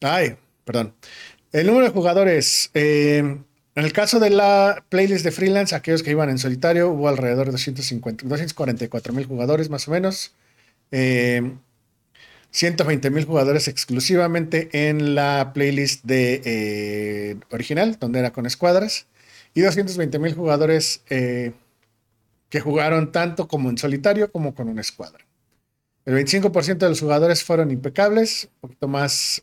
Ay, 0.00 0.36
perdón. 0.64 0.94
El 1.52 1.66
número 1.66 1.86
de 1.86 1.92
jugadores. 1.92 2.70
Eh, 2.74 3.38
en 3.74 3.84
el 3.84 3.92
caso 3.92 4.20
de 4.20 4.30
la 4.30 4.84
playlist 4.88 5.24
de 5.24 5.32
freelance, 5.32 5.74
aquellos 5.74 6.02
que 6.02 6.10
iban 6.10 6.28
en 6.30 6.38
solitario, 6.38 6.90
hubo 6.90 7.08
alrededor 7.08 7.46
de 7.46 7.52
250, 7.52 8.26
244 8.26 9.12
mil 9.12 9.26
jugadores 9.26 9.70
más 9.70 9.88
o 9.88 9.90
menos. 9.90 10.34
120 10.90 11.48
eh, 13.08 13.10
mil 13.10 13.24
jugadores 13.24 13.68
exclusivamente 13.68 14.88
en 14.88 15.14
la 15.14 15.52
playlist 15.54 16.04
de 16.04 16.42
eh, 16.44 17.36
original, 17.50 17.96
donde 17.98 18.18
era 18.18 18.32
con 18.32 18.44
escuadras. 18.46 19.06
Y 19.54 19.62
220 19.62 20.18
mil 20.18 20.34
jugadores 20.34 21.02
que 21.08 22.60
jugaron 22.60 23.12
tanto 23.12 23.48
como 23.48 23.70
en 23.70 23.78
solitario 23.78 24.30
como 24.30 24.54
con 24.54 24.68
una 24.68 24.82
escuadra. 24.82 25.24
El 26.04 26.14
25% 26.14 26.78
de 26.78 26.88
los 26.88 27.00
jugadores 27.00 27.44
fueron 27.44 27.70
impecables, 27.70 28.48
un 28.54 28.60
poquito 28.60 28.88
más 28.88 29.42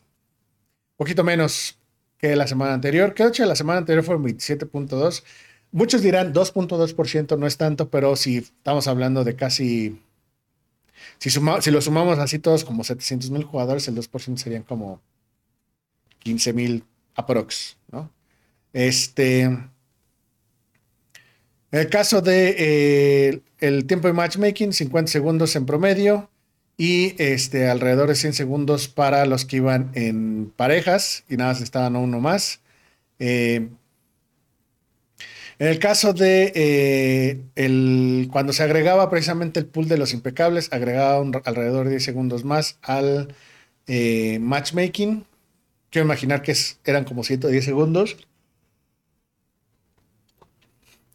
poquito 1.00 1.24
menos 1.24 1.79
que 2.20 2.36
la 2.36 2.46
semana 2.46 2.74
anterior. 2.74 3.14
Que 3.14 3.24
de 3.24 3.46
la 3.46 3.56
semana 3.56 3.78
anterior 3.78 4.04
fue 4.04 4.16
27.2. 4.16 5.22
Muchos 5.72 6.02
dirán 6.02 6.34
2.2% 6.34 7.38
no 7.38 7.46
es 7.46 7.56
tanto, 7.56 7.90
pero 7.90 8.16
si 8.16 8.38
estamos 8.38 8.88
hablando 8.88 9.24
de 9.24 9.36
casi, 9.36 10.00
si, 11.18 11.30
si 11.30 11.70
lo 11.70 11.80
sumamos 11.80 12.18
así 12.18 12.38
todos 12.38 12.64
como 12.64 12.84
700 12.84 13.30
mil 13.30 13.44
jugadores, 13.44 13.86
el 13.88 13.96
2% 13.96 14.36
serían 14.36 14.64
como 14.64 15.00
15 16.20 16.52
mil 16.52 16.84
aprox, 17.14 17.76
¿no? 17.92 18.10
Este, 18.72 19.48
el 21.70 21.88
caso 21.88 22.20
de 22.20 22.54
eh, 22.58 23.40
el 23.58 23.86
tiempo 23.86 24.08
de 24.08 24.14
matchmaking, 24.14 24.72
50 24.72 25.10
segundos 25.10 25.54
en 25.54 25.66
promedio 25.66 26.30
y 26.80 27.14
este, 27.18 27.68
alrededor 27.68 28.08
de 28.08 28.14
100 28.14 28.32
segundos 28.32 28.88
para 28.88 29.26
los 29.26 29.44
que 29.44 29.56
iban 29.56 29.90
en 29.92 30.50
parejas 30.56 31.24
y 31.28 31.36
nada, 31.36 31.54
se 31.54 31.62
estaban 31.62 31.94
uno 31.94 32.20
más. 32.20 32.62
Eh, 33.18 33.68
en 35.58 35.66
el 35.68 35.78
caso 35.78 36.14
de 36.14 36.52
eh, 36.54 37.42
el, 37.54 38.28
cuando 38.32 38.54
se 38.54 38.62
agregaba 38.62 39.10
precisamente 39.10 39.60
el 39.60 39.66
pool 39.66 39.88
de 39.88 39.98
los 39.98 40.14
impecables, 40.14 40.72
agregaba 40.72 41.22
alrededor 41.44 41.84
de 41.84 41.90
10 41.90 42.02
segundos 42.02 42.44
más 42.46 42.78
al 42.80 43.34
eh, 43.86 44.38
matchmaking. 44.40 45.26
Quiero 45.90 46.06
imaginar 46.06 46.40
que 46.40 46.56
eran 46.86 47.04
como 47.04 47.24
110 47.24 47.62
segundos. 47.62 48.16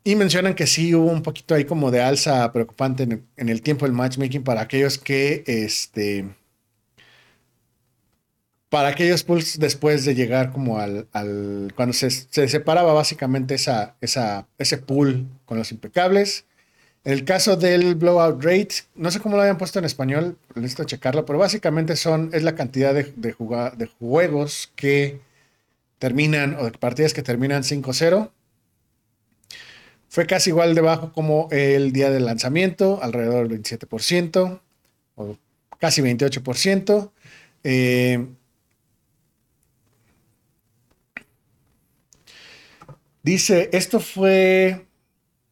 Y 0.08 0.16
mencionan 0.16 0.54
que 0.54 0.68
sí 0.68 0.94
hubo 0.94 1.10
un 1.12 1.24
poquito 1.24 1.56
ahí 1.56 1.66
como 1.66 1.90
de 1.90 2.00
alza 2.00 2.52
preocupante 2.54 3.04
en 3.38 3.50
el, 3.50 3.62
tiempo 3.64 3.86
del 3.86 3.94
matchmaking 3.94 4.44
para 4.44 4.62
aquellos 4.62 5.00
que, 5.00 5.44
este, 5.48 6.30
para 8.70 8.90
aquellos 8.90 9.24
pools 9.24 9.58
después 9.58 10.06
de 10.06 10.14
llegar 10.14 10.52
como 10.52 10.78
al, 10.78 11.08
cuando 11.76 11.92
se, 11.94 12.12
separaba 12.12 12.94
básicamente 12.94 13.56
esa, 13.56 13.96
esa, 14.00 14.48
ese 14.60 14.78
pool 14.78 15.26
con 15.46 15.58
los 15.58 15.72
impecables. 15.72 16.46
El 17.04 17.26
caso 17.26 17.56
del 17.56 17.96
blowout 17.96 18.44
rate, 18.44 18.76
no 18.94 19.10
sé 19.10 19.20
cómo 19.20 19.38
lo 19.38 19.42
habían 19.42 19.58
puesto 19.58 19.80
en 19.80 19.86
español, 19.86 20.38
necesito 20.54 20.84
checarlo, 20.84 21.26
pero 21.26 21.40
básicamente 21.40 21.96
son, 21.96 22.30
es 22.32 22.44
la 22.44 22.54
cantidad 22.54 22.94
de, 22.94 23.12
de, 23.16 23.36
de 23.76 23.88
juegos 23.88 24.72
que 24.76 25.20
terminan, 25.98 26.58
o 26.60 26.66
de 26.66 26.72
partidas 26.78 27.16
que 27.16 27.24
terminan 27.24 27.64
5-0 27.64 28.30
fue 30.16 30.26
casi 30.26 30.52
igual 30.52 30.76
de 30.76 30.80
bajo 30.80 31.12
como 31.12 31.50
el 31.52 31.92
día 31.92 32.10
del 32.10 32.24
lanzamiento, 32.24 33.00
alrededor 33.04 33.50
del 33.50 33.62
27%, 33.62 34.62
o 35.16 35.38
casi 35.78 36.02
28%. 36.02 37.12
Eh, 37.66 38.26
dice, 43.24 43.70
esto 43.74 44.00
fue 44.00 44.86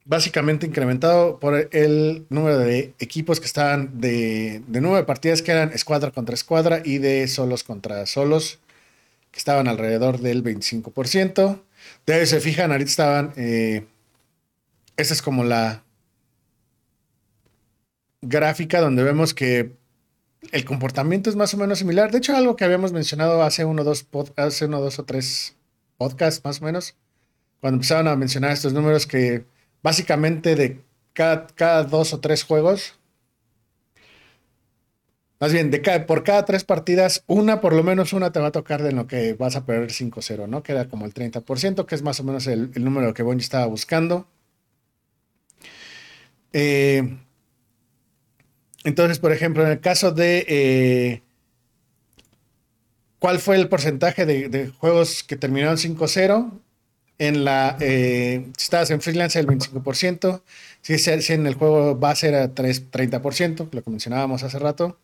básicamente 0.05 0.65
incrementado 0.65 1.41
por 1.41 1.67
el 1.73 2.25
número 2.29 2.57
de 2.57 2.93
equipos 2.99 3.41
que 3.41 3.47
estaban 3.47 3.99
de, 3.99 4.61
de 4.65 4.79
de 4.79 5.03
partidas 5.03 5.41
que 5.41 5.51
eran 5.51 5.73
escuadra 5.73 6.11
contra 6.11 6.35
escuadra 6.35 6.81
y 6.85 6.99
de 6.99 7.27
solos 7.27 7.65
contra 7.65 8.05
solos, 8.05 8.59
que 9.29 9.39
estaban 9.39 9.67
alrededor 9.67 10.19
del 10.19 10.41
25%. 10.41 11.59
Ustedes 11.97 12.29
se 12.29 12.39
fijan, 12.39 12.71
ahorita 12.71 12.89
estaban... 12.89 13.33
Eh, 13.35 13.87
esa 14.97 15.13
es 15.13 15.21
como 15.21 15.43
la, 15.43 15.83
gráfica 18.23 18.81
donde 18.81 19.03
vemos 19.03 19.33
que 19.33 19.75
el 20.51 20.65
comportamiento 20.65 21.29
es 21.29 21.35
más 21.35 21.53
o 21.53 21.57
menos 21.57 21.79
similar. 21.79 22.11
De 22.11 22.17
hecho, 22.17 22.35
algo 22.35 22.55
que 22.55 22.65
habíamos 22.65 22.93
mencionado 22.93 23.43
hace 23.43 23.65
uno, 23.65 23.83
dos, 23.83 24.07
hace 24.35 24.65
uno, 24.65 24.81
dos 24.81 24.99
o 24.99 25.05
tres 25.05 25.55
podcasts 25.97 26.43
más 26.43 26.61
o 26.61 26.65
menos, 26.65 26.95
cuando 27.61 27.77
empezaron 27.77 28.07
a 28.07 28.15
mencionar 28.15 28.51
estos 28.51 28.73
números 28.73 29.05
que 29.05 29.45
básicamente 29.81 30.55
de 30.55 30.81
cada, 31.13 31.47
cada 31.47 31.83
dos 31.83 32.13
o 32.13 32.19
tres 32.19 32.43
juegos, 32.43 32.99
más 35.39 35.51
bien, 35.51 35.71
de 35.71 35.81
cada, 35.81 36.05
por 36.05 36.23
cada 36.23 36.45
tres 36.45 36.63
partidas, 36.63 37.23
una, 37.27 37.59
por 37.59 37.73
lo 37.73 37.83
menos 37.83 38.13
una 38.13 38.31
te 38.31 38.39
va 38.39 38.47
a 38.47 38.51
tocar 38.51 38.81
de 38.81 38.93
lo 38.93 39.07
que 39.07 39.33
vas 39.33 39.55
a 39.57 39.65
perder 39.65 39.89
5-0, 39.91 40.47
¿no? 40.47 40.63
Queda 40.63 40.87
como 40.87 41.05
el 41.05 41.13
30%, 41.13 41.85
que 41.85 41.95
es 41.95 42.01
más 42.01 42.19
o 42.21 42.23
menos 42.23 42.47
el, 42.47 42.71
número 42.81 43.13
que 43.13 43.23
Bungie 43.23 43.43
estaba 43.43 43.65
buscando. 43.65 44.25
Eh, 46.53 47.17
entonces, 48.83 49.19
por 49.19 49.31
ejemplo, 49.31 49.63
en 49.63 49.71
el 49.71 49.79
caso 49.79 50.11
de 50.11 50.45
eh, 50.47 51.21
cuál 53.19 53.39
fue 53.39 53.55
el 53.55 53.69
porcentaje 53.69 54.25
de, 54.25 54.71
juegos 54.77 55.23
que 55.23 55.35
terminaron 55.35 55.77
5-0, 55.77 56.51
en 57.19 57.45
la, 57.45 57.77
eh, 57.79 58.47
si 58.57 58.63
estabas 58.63 58.91
en 58.91 58.99
freelance 58.99 59.39
el 59.39 59.47
25%, 59.47 60.41
si, 60.81 60.97
si 60.97 61.33
en 61.33 61.47
el 61.47 61.53
juego 61.55 61.95
base 61.95 62.27
era 62.27 62.53
3, 62.53 62.91
30%, 62.91 63.69
lo 63.71 63.83
que 63.83 63.89
mencionábamos 63.89 64.43
hace 64.43 64.59
rato. 64.59 64.99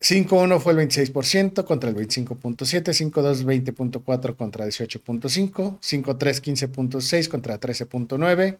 5-1 0.00 0.60
fue 0.60 0.74
el 0.74 0.78
26% 0.78 1.64
contra 1.64 1.88
el 1.90 1.96
25.7, 1.96 3.10
5-2 3.10 3.44
20.4 3.44 4.36
contra 4.36 4.66
18.5, 4.66 5.80
5-3 5.80 5.80
15.6 5.80 7.28
contra 7.28 7.58
13.9 7.58 8.58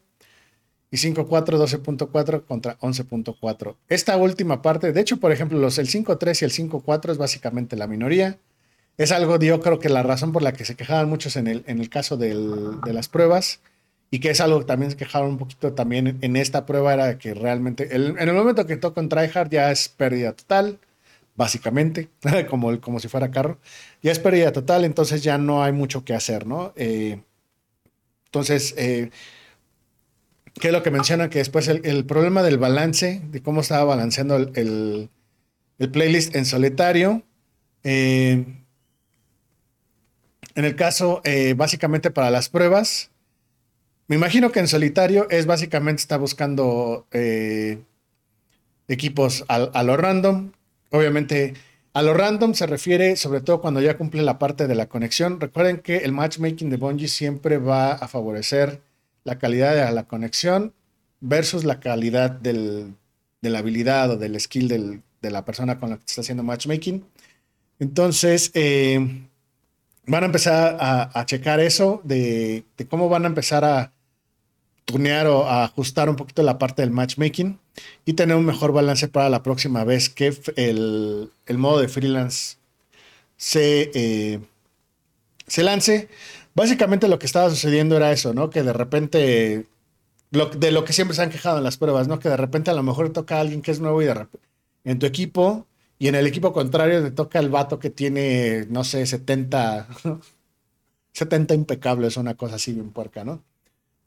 y 0.90 0.96
5-4 0.96 1.28
12.4 1.28 2.44
contra 2.44 2.78
11.4. 2.78 3.76
Esta 3.88 4.16
última 4.16 4.62
parte, 4.62 4.92
de 4.92 5.00
hecho, 5.00 5.18
por 5.18 5.32
ejemplo, 5.32 5.58
los 5.58 5.78
el 5.78 5.88
5-3 5.88 6.42
y 6.42 6.44
el 6.44 6.70
5-4 6.70 7.12
es 7.12 7.18
básicamente 7.18 7.76
la 7.76 7.86
minoría. 7.86 8.38
Es 8.96 9.12
algo, 9.12 9.38
yo 9.38 9.60
creo 9.60 9.78
que 9.78 9.88
la 9.88 10.02
razón 10.02 10.32
por 10.32 10.42
la 10.42 10.52
que 10.52 10.64
se 10.64 10.74
quejaban 10.74 11.08
muchos 11.08 11.36
en 11.36 11.48
el, 11.48 11.64
en 11.66 11.80
el 11.80 11.90
caso 11.90 12.16
del, 12.16 12.80
de 12.80 12.92
las 12.92 13.08
pruebas 13.08 13.60
y 14.10 14.20
que 14.20 14.30
es 14.30 14.40
algo 14.40 14.60
que 14.60 14.66
también 14.66 14.92
se 14.92 14.96
quejaron 14.96 15.30
un 15.30 15.38
poquito 15.38 15.72
también 15.74 16.18
en 16.20 16.36
esta 16.36 16.64
prueba 16.64 16.94
era 16.94 17.18
que 17.18 17.34
realmente 17.34 17.94
en 17.94 18.16
el 18.18 18.32
momento 18.32 18.66
que 18.66 18.76
toca 18.76 19.00
un 19.00 19.08
tryhard 19.08 19.50
ya 19.50 19.70
es 19.70 19.88
pérdida 19.88 20.32
total 20.32 20.78
básicamente, 21.36 22.08
como, 22.50 22.80
como 22.80 22.98
si 22.98 23.08
fuera 23.08 23.30
carro. 23.30 23.58
Ya 24.02 24.12
es 24.12 24.18
pérdida 24.18 24.52
total, 24.52 24.84
entonces 24.84 25.22
ya 25.22 25.38
no 25.38 25.62
hay 25.62 25.72
mucho 25.72 26.04
que 26.04 26.14
hacer, 26.14 26.46
¿no? 26.46 26.72
Eh, 26.76 27.20
entonces, 28.26 28.74
eh, 28.76 29.10
¿qué 30.60 30.68
es 30.68 30.72
lo 30.72 30.82
que 30.82 30.90
menciona? 30.90 31.30
Que 31.30 31.38
después 31.38 31.68
el, 31.68 32.04
problema 32.06 32.42
del 32.42 32.58
balance, 32.58 33.22
de 33.30 33.42
cómo 33.42 33.60
estaba 33.60 33.84
balanceando 33.84 34.36
el, 34.36 35.10
playlist 35.92 36.34
en 36.34 36.44
solitario. 36.44 37.22
Eh, 37.84 38.44
en 40.54 40.64
el 40.64 40.74
caso, 40.76 41.22
básicamente 41.56 42.10
para 42.10 42.30
las 42.30 42.48
pruebas, 42.48 43.10
me 44.08 44.16
imagino 44.16 44.52
que 44.52 44.60
en 44.60 44.68
solitario 44.68 45.28
es 45.30 45.46
básicamente 45.46 46.00
está 46.00 46.16
buscando 46.16 47.06
equipos 48.88 49.44
a, 49.48 49.82
lo 49.82 49.96
random, 49.96 50.52
Obviamente, 50.90 51.54
a 51.92 52.02
lo 52.02 52.14
random 52.14 52.54
se 52.54 52.66
refiere 52.66 53.16
sobre 53.16 53.40
todo 53.40 53.60
cuando 53.60 53.80
ya 53.80 53.96
cumple 53.96 54.22
la 54.22 54.38
parte 54.38 54.66
de 54.66 54.74
la 54.74 54.86
conexión. 54.86 55.40
Recuerden 55.40 55.78
que 55.78 55.98
el 55.98 56.12
matchmaking 56.12 56.70
de 56.70 56.76
Bungie 56.76 57.08
siempre 57.08 57.58
va 57.58 57.92
a 57.92 58.08
favorecer 58.08 58.80
la 59.26 59.38
calidad 59.38 59.74
de 59.74 59.92
la 59.92 60.04
conexión 60.04 60.72
versus 61.20 61.64
la 61.64 61.80
calidad 61.80 62.30
de 62.30 62.94
la 63.42 63.58
habilidad 63.58 64.12
o 64.12 64.16
del 64.16 64.40
skill 64.40 64.68
de 64.68 65.30
la 65.30 65.44
persona 65.44 65.78
con 65.78 65.90
la 65.90 65.96
que 65.96 66.04
está 66.06 66.20
haciendo 66.20 66.44
matchmaking. 66.44 67.04
Entonces, 67.80 68.52
eh, 68.54 69.26
van 70.06 70.22
a 70.22 70.26
empezar 70.26 70.76
a, 70.80 71.26
checar 71.26 71.58
eso 71.58 72.00
de, 72.04 72.64
cómo 72.88 73.08
van 73.08 73.24
a 73.24 73.26
empezar 73.26 73.64
a 73.64 73.92
tunear 74.84 75.26
o 75.26 75.44
a 75.44 75.64
ajustar 75.64 76.08
un 76.08 76.14
poquito 76.14 76.44
la 76.44 76.58
parte 76.58 76.82
del 76.82 76.92
matchmaking 76.92 77.58
y 78.04 78.12
tener 78.12 78.36
un 78.36 78.46
mejor 78.46 78.72
balance 78.72 79.08
para 79.08 79.28
la 79.28 79.42
próxima 79.42 79.82
vez 79.82 80.08
que 80.08 80.32
el, 80.54 81.58
modo 81.58 81.80
de 81.80 81.88
freelance 81.88 82.58
se, 83.36 83.90
eh, 83.92 84.40
se 85.48 85.64
lance. 85.64 86.08
Básicamente 86.56 87.06
lo 87.06 87.18
que 87.18 87.26
estaba 87.26 87.50
sucediendo 87.50 87.96
era 87.96 88.10
eso, 88.12 88.32
¿no? 88.32 88.48
Que 88.48 88.62
de 88.62 88.72
repente, 88.72 89.66
de 90.30 90.70
lo 90.72 90.84
que 90.84 90.92
siempre 90.94 91.14
se 91.14 91.22
han 91.22 91.28
quejado 91.28 91.58
en 91.58 91.64
las 91.64 91.76
pruebas, 91.76 92.08
¿no? 92.08 92.18
Que 92.18 92.30
de 92.30 92.36
repente 92.38 92.70
a 92.70 92.74
lo 92.74 92.82
mejor 92.82 93.12
toca 93.12 93.36
a 93.36 93.40
alguien 93.40 93.60
que 93.60 93.70
es 93.70 93.78
nuevo 93.78 94.00
y 94.00 94.06
de 94.06 94.14
repente 94.14 94.48
en 94.84 94.98
tu 94.98 95.04
equipo 95.04 95.66
y 95.98 96.08
en 96.08 96.14
el 96.14 96.26
equipo 96.26 96.54
contrario 96.54 97.02
te 97.02 97.10
toca 97.10 97.40
el 97.40 97.50
vato 97.50 97.78
que 97.78 97.90
tiene, 97.90 98.64
no 98.70 98.84
sé, 98.84 99.04
70, 99.04 99.86
70 101.12 101.54
impecables, 101.60 102.16
una 102.16 102.34
cosa 102.34 102.54
así 102.54 102.72
bien 102.72 102.90
puerca, 102.90 103.22
¿no? 103.22 103.42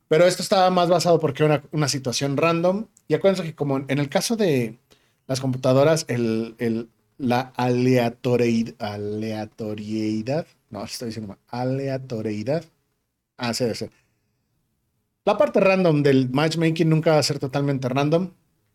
Pero 0.08 0.26
esto 0.26 0.42
estaba 0.42 0.72
más 0.72 0.90
basado 0.90 1.20
porque 1.20 1.44
era 1.46 1.64
una, 1.72 1.88
situación 1.88 2.36
random. 2.36 2.88
Y 3.08 3.14
acuérdense 3.14 3.44
que 3.44 3.54
como 3.54 3.78
en 3.78 4.00
el 4.00 4.10
caso 4.10 4.36
de 4.36 4.80
las 5.28 5.40
computadoras, 5.40 6.06
el, 6.08 6.90
la 7.20 7.54
aleatoriedad, 7.58 8.76
no, 10.70 10.84
estoy 10.84 11.08
diciendo 11.08 11.38
aleatoriedad. 11.48 12.64
Ah, 13.38 13.54
sí, 13.54 13.66
sí. 13.74 13.90
La 15.26 15.38
parte 15.38 15.60
random 15.60 16.04
del 16.04 16.30
matchmaking 16.30 16.90
nunca 16.90 17.14
va 17.14 17.20
a 17.20 17.24
ser 17.24 17.40
totalmente 17.40 17.90
random. 17.90 18.32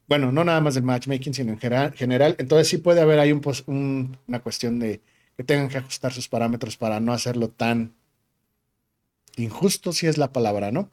Bueno, 0.07 0.31
no 0.33 0.45
nada 0.45 0.61
más 0.61 0.75
del 0.75 0.85
matchmaking, 0.85 1.35
sino 1.35 1.53
en 1.53 1.59
general. 1.59 2.37
Entonces 2.39 2.69
sí 2.69 2.79
puede 2.79 3.01
haber 3.01 3.19
ahí 3.19 3.33
un, 3.33 4.19
una 4.29 4.41
cuestión 4.41 4.79
de 4.79 5.01
que 5.37 5.45
tengan 5.45 5.69
que 5.69 5.79
ajustar 5.79 6.13
sus 6.13 6.29
parámetros 6.29 6.77
para 6.77 7.01
no 7.01 7.13
hacerlo 7.13 7.49
tan 7.49 7.95
injusto, 9.37 9.93
si 9.93 10.07
es 10.07 10.19
la 10.19 10.33
palabra, 10.33 10.71
¿no? 10.71 10.91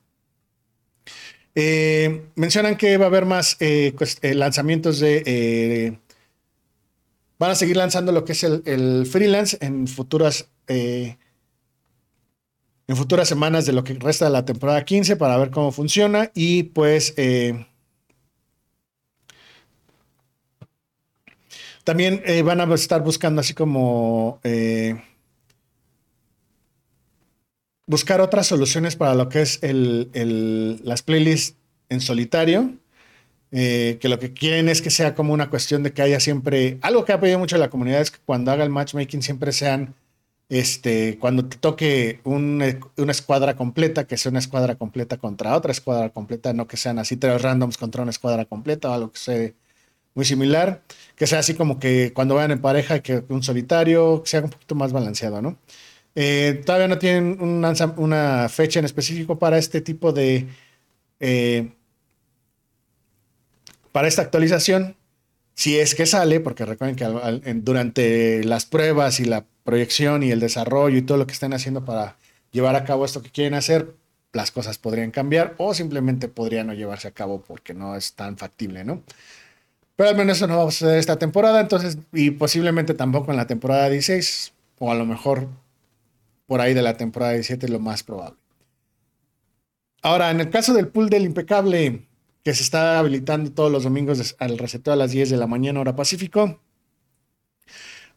Eh, 1.53 2.23
mencionan 2.35 2.77
que 2.77 2.97
va 2.97 3.05
a 3.05 3.07
haber 3.09 3.25
más 3.25 3.57
eh, 3.59 3.93
eh, 4.21 4.33
lanzamientos 4.33 4.99
de... 4.99 5.99
van 7.41 7.49
a 7.49 7.55
seguir 7.55 7.75
lanzando 7.75 8.11
lo 8.11 8.23
que 8.23 8.33
es 8.33 8.43
el, 8.43 9.07
freelance 9.07 9.57
en 9.61 9.87
futuras... 9.87 10.47
en 10.67 11.17
futuras 12.87 13.27
semanas 13.27 13.65
de 13.65 13.73
lo 13.73 13.83
que 13.83 13.95
resta 13.95 14.25
de 14.25 14.31
la 14.31 14.45
temporada 14.45 14.85
15 14.85 15.15
para 15.15 15.37
ver 15.37 15.49
cómo 15.49 15.71
funciona 15.71 16.29
y 16.35 16.63
pues 16.63 17.15
también 21.83 22.21
van 22.45 22.61
a 22.61 22.71
estar 22.75 23.01
buscando 23.01 23.41
así 23.41 23.55
como 23.55 24.39
buscar 27.87 28.21
otras 28.21 28.45
soluciones 28.45 28.95
para 28.95 29.15
lo 29.15 29.29
que 29.29 29.41
es 29.41 29.59
las 29.63 31.01
playlists 31.01 31.57
en 31.89 32.01
solitario. 32.01 32.80
Eh, 33.51 33.97
que 33.99 34.07
lo 34.07 34.17
que 34.19 34.33
quieren 34.33 34.69
es 34.69 34.81
que 34.81 34.89
sea 34.89 35.13
como 35.13 35.33
una 35.33 35.49
cuestión 35.49 35.83
de 35.83 35.93
que 35.93 36.01
haya 36.01 36.19
siempre. 36.19 36.79
Algo 36.81 37.05
que 37.05 37.13
ha 37.13 37.19
pedido 37.19 37.39
mucho 37.39 37.57
la 37.57 37.69
comunidad 37.69 38.01
es 38.01 38.11
que 38.11 38.19
cuando 38.25 38.51
haga 38.51 38.63
el 38.63 38.69
matchmaking 38.69 39.21
siempre 39.21 39.51
sean. 39.51 39.95
Este, 40.49 41.17
cuando 41.17 41.45
te 41.45 41.57
toque 41.57 42.19
una 42.25 42.65
escuadra 43.09 43.55
completa, 43.55 44.05
que 44.05 44.17
sea 44.17 44.31
una 44.31 44.39
escuadra 44.39 44.75
completa 44.75 45.17
contra 45.17 45.55
otra 45.55 45.71
escuadra 45.71 46.09
completa, 46.09 46.51
no 46.53 46.67
que 46.67 46.75
sean 46.75 46.99
así 46.99 47.15
tres 47.15 47.41
randoms 47.41 47.77
contra 47.77 48.01
una 48.01 48.11
escuadra 48.11 48.43
completa 48.45 48.89
o 48.89 48.93
algo 48.93 49.11
que 49.13 49.19
sea 49.19 49.53
muy 50.13 50.25
similar, 50.25 50.83
que 51.15 51.27
sea 51.27 51.39
así 51.39 51.53
como 51.53 51.79
que 51.79 52.13
cuando 52.13 52.35
vayan 52.35 52.51
en 52.51 52.61
pareja, 52.61 52.99
que 53.01 53.23
un 53.29 53.43
solitario, 53.43 54.23
que 54.23 54.29
sea 54.29 54.41
un 54.41 54.49
poquito 54.49 54.75
más 54.75 54.91
balanceado, 54.91 55.41
¿no? 55.41 55.57
Eh, 56.15 56.61
todavía 56.65 56.87
no 56.89 56.97
tienen 56.99 57.41
una, 57.41 58.49
fecha 58.49 58.79
en 58.79 58.85
específico 58.85 59.39
para 59.39 59.57
este 59.57 59.81
tipo 59.81 60.11
de... 60.11 60.47
Eh, 61.19 61.71
para 63.91 64.07
esta 64.07 64.21
actualización, 64.21 64.95
si 65.53 65.77
es 65.77 65.95
que 65.95 66.05
sale, 66.05 66.39
porque 66.39 66.65
recuerden 66.65 66.95
que 66.95 67.53
durante 67.55 68.43
las 68.43 68.65
pruebas 68.65 69.19
y 69.19 69.25
la 69.25 69.45
proyección 69.63 70.23
y 70.23 70.31
el 70.31 70.39
desarrollo 70.39 70.97
y 70.97 71.01
todo 71.01 71.17
lo 71.17 71.27
que 71.27 71.33
están 71.33 71.53
haciendo 71.53 71.85
para 71.85 72.17
llevar 72.51 72.75
a 72.75 72.83
cabo 72.83 73.05
esto 73.05 73.21
que 73.21 73.29
quieren 73.29 73.53
hacer, 73.53 73.93
las 74.33 74.51
cosas 74.51 74.77
podrían 74.77 75.11
cambiar 75.11 75.55
o 75.57 75.73
simplemente 75.73 76.27
podrían 76.29 76.67
no 76.67 76.73
llevarse 76.73 77.07
a 77.07 77.11
cabo 77.11 77.41
porque 77.41 77.73
no 77.73 77.95
es 77.95 78.13
tan 78.13 78.37
factible, 78.37 78.83
¿no? 78.85 79.03
Pero 79.97 80.09
al 80.09 80.15
menos 80.15 80.37
eso 80.37 80.47
no 80.47 80.57
va 80.57 80.63
a 80.63 80.71
suceder 80.71 80.97
esta 80.97 81.19
temporada, 81.19 81.59
entonces, 81.59 81.97
y 82.13 82.31
posiblemente 82.31 82.93
tampoco 82.93 83.31
en 83.31 83.37
la 83.37 83.45
temporada 83.45 83.89
16, 83.89 84.53
o 84.79 84.91
a 84.91 84.95
lo 84.95 85.05
mejor 85.05 85.47
por 86.47 86.61
ahí 86.61 86.73
de 86.73 86.81
la 86.81 86.97
temporada 86.97 87.33
17 87.33 87.65
es 87.65 87.71
lo 87.71 87.79
más 87.79 88.03
probable. 88.03 88.37
Ahora, 90.01 90.31
en 90.31 90.39
el 90.39 90.49
caso 90.49 90.73
del 90.73 90.87
pool 90.87 91.09
del 91.09 91.25
impecable, 91.25 92.07
que 92.43 92.53
se 92.53 92.63
está 92.63 92.99
habilitando 92.99 93.51
todos 93.51 93.71
los 93.71 93.83
domingos 93.83 94.35
al 94.39 94.57
receptor 94.57 94.93
a 94.93 94.97
las 94.97 95.11
10 95.11 95.29
de 95.29 95.37
la 95.37 95.47
mañana 95.47 95.79
hora 95.79 95.95
Pacífico, 95.95 96.59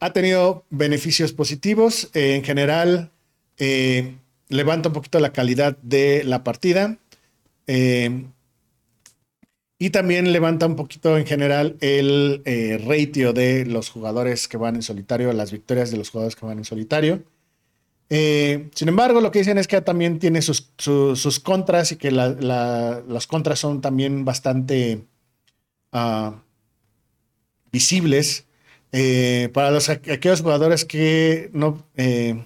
ha 0.00 0.12
tenido 0.12 0.64
beneficios 0.70 1.32
positivos. 1.32 2.10
Eh, 2.14 2.34
en 2.34 2.44
general, 2.44 3.10
eh, 3.58 4.16
levanta 4.48 4.88
un 4.88 4.94
poquito 4.94 5.20
la 5.20 5.32
calidad 5.32 5.76
de 5.82 6.24
la 6.24 6.44
partida. 6.44 6.98
Eh, 7.66 8.26
Y 9.78 9.90
también 9.90 10.32
levanta 10.32 10.66
un 10.66 10.76
poquito 10.76 11.18
en 11.18 11.26
general 11.26 11.76
el 11.80 12.42
ratio 12.86 13.32
de 13.32 13.66
los 13.66 13.90
jugadores 13.90 14.48
que 14.48 14.56
van 14.56 14.76
en 14.76 14.82
solitario, 14.82 15.32
las 15.32 15.50
victorias 15.52 15.90
de 15.90 15.98
los 15.98 16.10
jugadores 16.10 16.36
que 16.36 16.46
van 16.46 16.58
en 16.58 16.64
solitario. 16.64 17.24
Eh, 18.10 18.70
sin 18.74 18.88
embargo, 18.88 19.20
lo 19.20 19.30
que 19.30 19.40
dicen 19.40 19.58
es 19.58 19.66
que 19.66 19.80
también 19.80 20.18
tiene 20.18 20.42
sus, 20.42 20.60
contras 21.42 21.92
y 21.92 21.96
que 21.96 22.10
las 22.10 23.26
contras 23.26 23.58
son 23.58 23.80
también 23.80 24.24
bastante 24.24 25.04
ah, 25.92 26.42
visibles 27.72 28.46
eh, 28.92 29.50
para 29.52 29.70
los, 29.70 29.88
aquellos 29.88 30.42
jugadores 30.42 30.84
que 30.84 31.50
no... 31.52 31.84
Eh, 31.96 32.44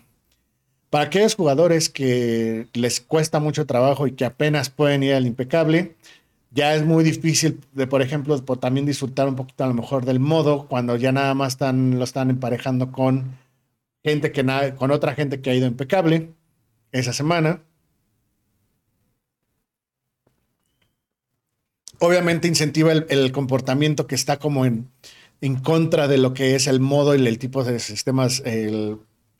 para 0.90 1.04
aquellos 1.04 1.34
jugadores 1.34 1.90
que 1.90 2.66
les 2.72 3.02
cuesta 3.02 3.40
mucho 3.40 3.66
trabajo 3.66 4.06
y 4.06 4.12
que 4.12 4.24
apenas 4.24 4.70
pueden 4.70 5.02
ir 5.02 5.12
al 5.12 5.26
impecable, 5.26 5.96
ya 6.50 6.74
es 6.74 6.84
muy 6.86 7.04
difícil 7.04 7.60
de, 7.72 7.86
por 7.86 8.00
ejemplo, 8.00 8.40
también 8.42 8.86
disfrutar 8.86 9.28
un 9.28 9.36
poquito 9.36 9.64
a 9.64 9.66
lo 9.66 9.74
mejor 9.74 10.06
del 10.06 10.18
modo 10.18 10.66
cuando 10.66 10.96
ya 10.96 11.12
nada 11.12 11.34
más 11.34 11.52
están, 11.52 11.98
lo 11.98 12.04
están 12.04 12.30
emparejando 12.30 12.90
con 12.90 13.36
gente 14.04 14.32
que 14.32 14.44
con 14.76 14.90
otra 14.90 15.14
gente 15.14 15.40
que 15.40 15.50
ha 15.50 15.54
ido 15.54 15.66
impecable 15.66 16.30
esa 16.92 17.12
semana. 17.12 17.62
Obviamente 22.00 22.46
incentiva 22.46 22.92
el 22.92 23.32
comportamiento 23.32 24.06
que 24.06 24.14
está 24.14 24.38
como 24.38 24.64
en, 24.64 24.88
en 25.40 25.56
contra 25.56 26.08
de 26.08 26.18
lo 26.18 26.34
que 26.34 26.54
es 26.54 26.66
el 26.66 26.80
modo 26.80 27.14
y 27.14 27.26
el 27.26 27.38
tipo 27.38 27.64
de 27.64 27.78
sistemas, 27.78 28.42
el, 28.44 28.98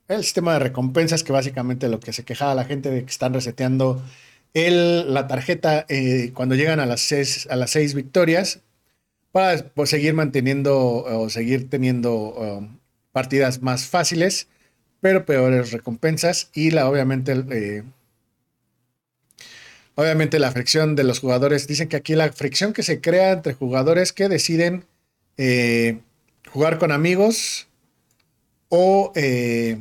sistema 0.09 0.55
de 0.55 0.61
recompensas, 0.61 1.23
que 1.23 1.33
básicamente 1.33 1.89
lo 1.89 2.01
que 2.01 2.13
se 2.13 2.25
quejaba 2.25 2.55
la 2.55 2.65
gente 2.65 2.91
de 2.91 3.05
que 3.05 3.11
están 3.11 3.35
reseteando 3.35 4.03
el, 4.55 5.13
la 5.13 5.27
tarjeta 5.27 5.85
eh, 5.89 6.33
cuando 6.35 6.55
llegan 6.55 6.81
a 6.81 6.87
las, 6.87 7.01
seis, 7.01 7.47
a 7.51 7.57
las 7.57 7.71
seis 7.71 7.95
victorias 7.95 8.61
para 9.33 9.63
pues, 9.75 9.91
seguir 9.91 10.15
manteniendo 10.15 11.05
o 11.05 11.29
seguir 11.29 11.69
teniendo 11.69 12.15
um, 12.15 12.79
partidas 13.19 13.63
más 13.63 13.87
fáciles, 13.87 14.47
pero 15.01 15.27
peores 15.27 15.73
recompensas 15.73 16.51
y 16.55 16.71
la 16.71 16.89
obviamente 16.89 17.33
eh, 17.51 17.83
obviamente 19.97 20.39
la 20.39 20.53
fricción 20.53 20.95
de 20.95 21.03
los 21.03 21.19
jugadores. 21.19 21.67
Dicen 21.67 21.89
que 21.89 21.97
aquí 21.97 22.15
la 22.15 22.31
fricción 22.31 22.73
que 22.73 22.85
se 22.85 23.01
crea 23.01 23.33
entre 23.33 23.55
jugadores 23.55 24.13
que 24.13 24.29
deciden 24.29 24.85
eh, 25.37 25.99
jugar 26.49 26.79
con 26.79 26.93
amigos 26.93 27.67
o 28.69 29.11
eh, 29.17 29.79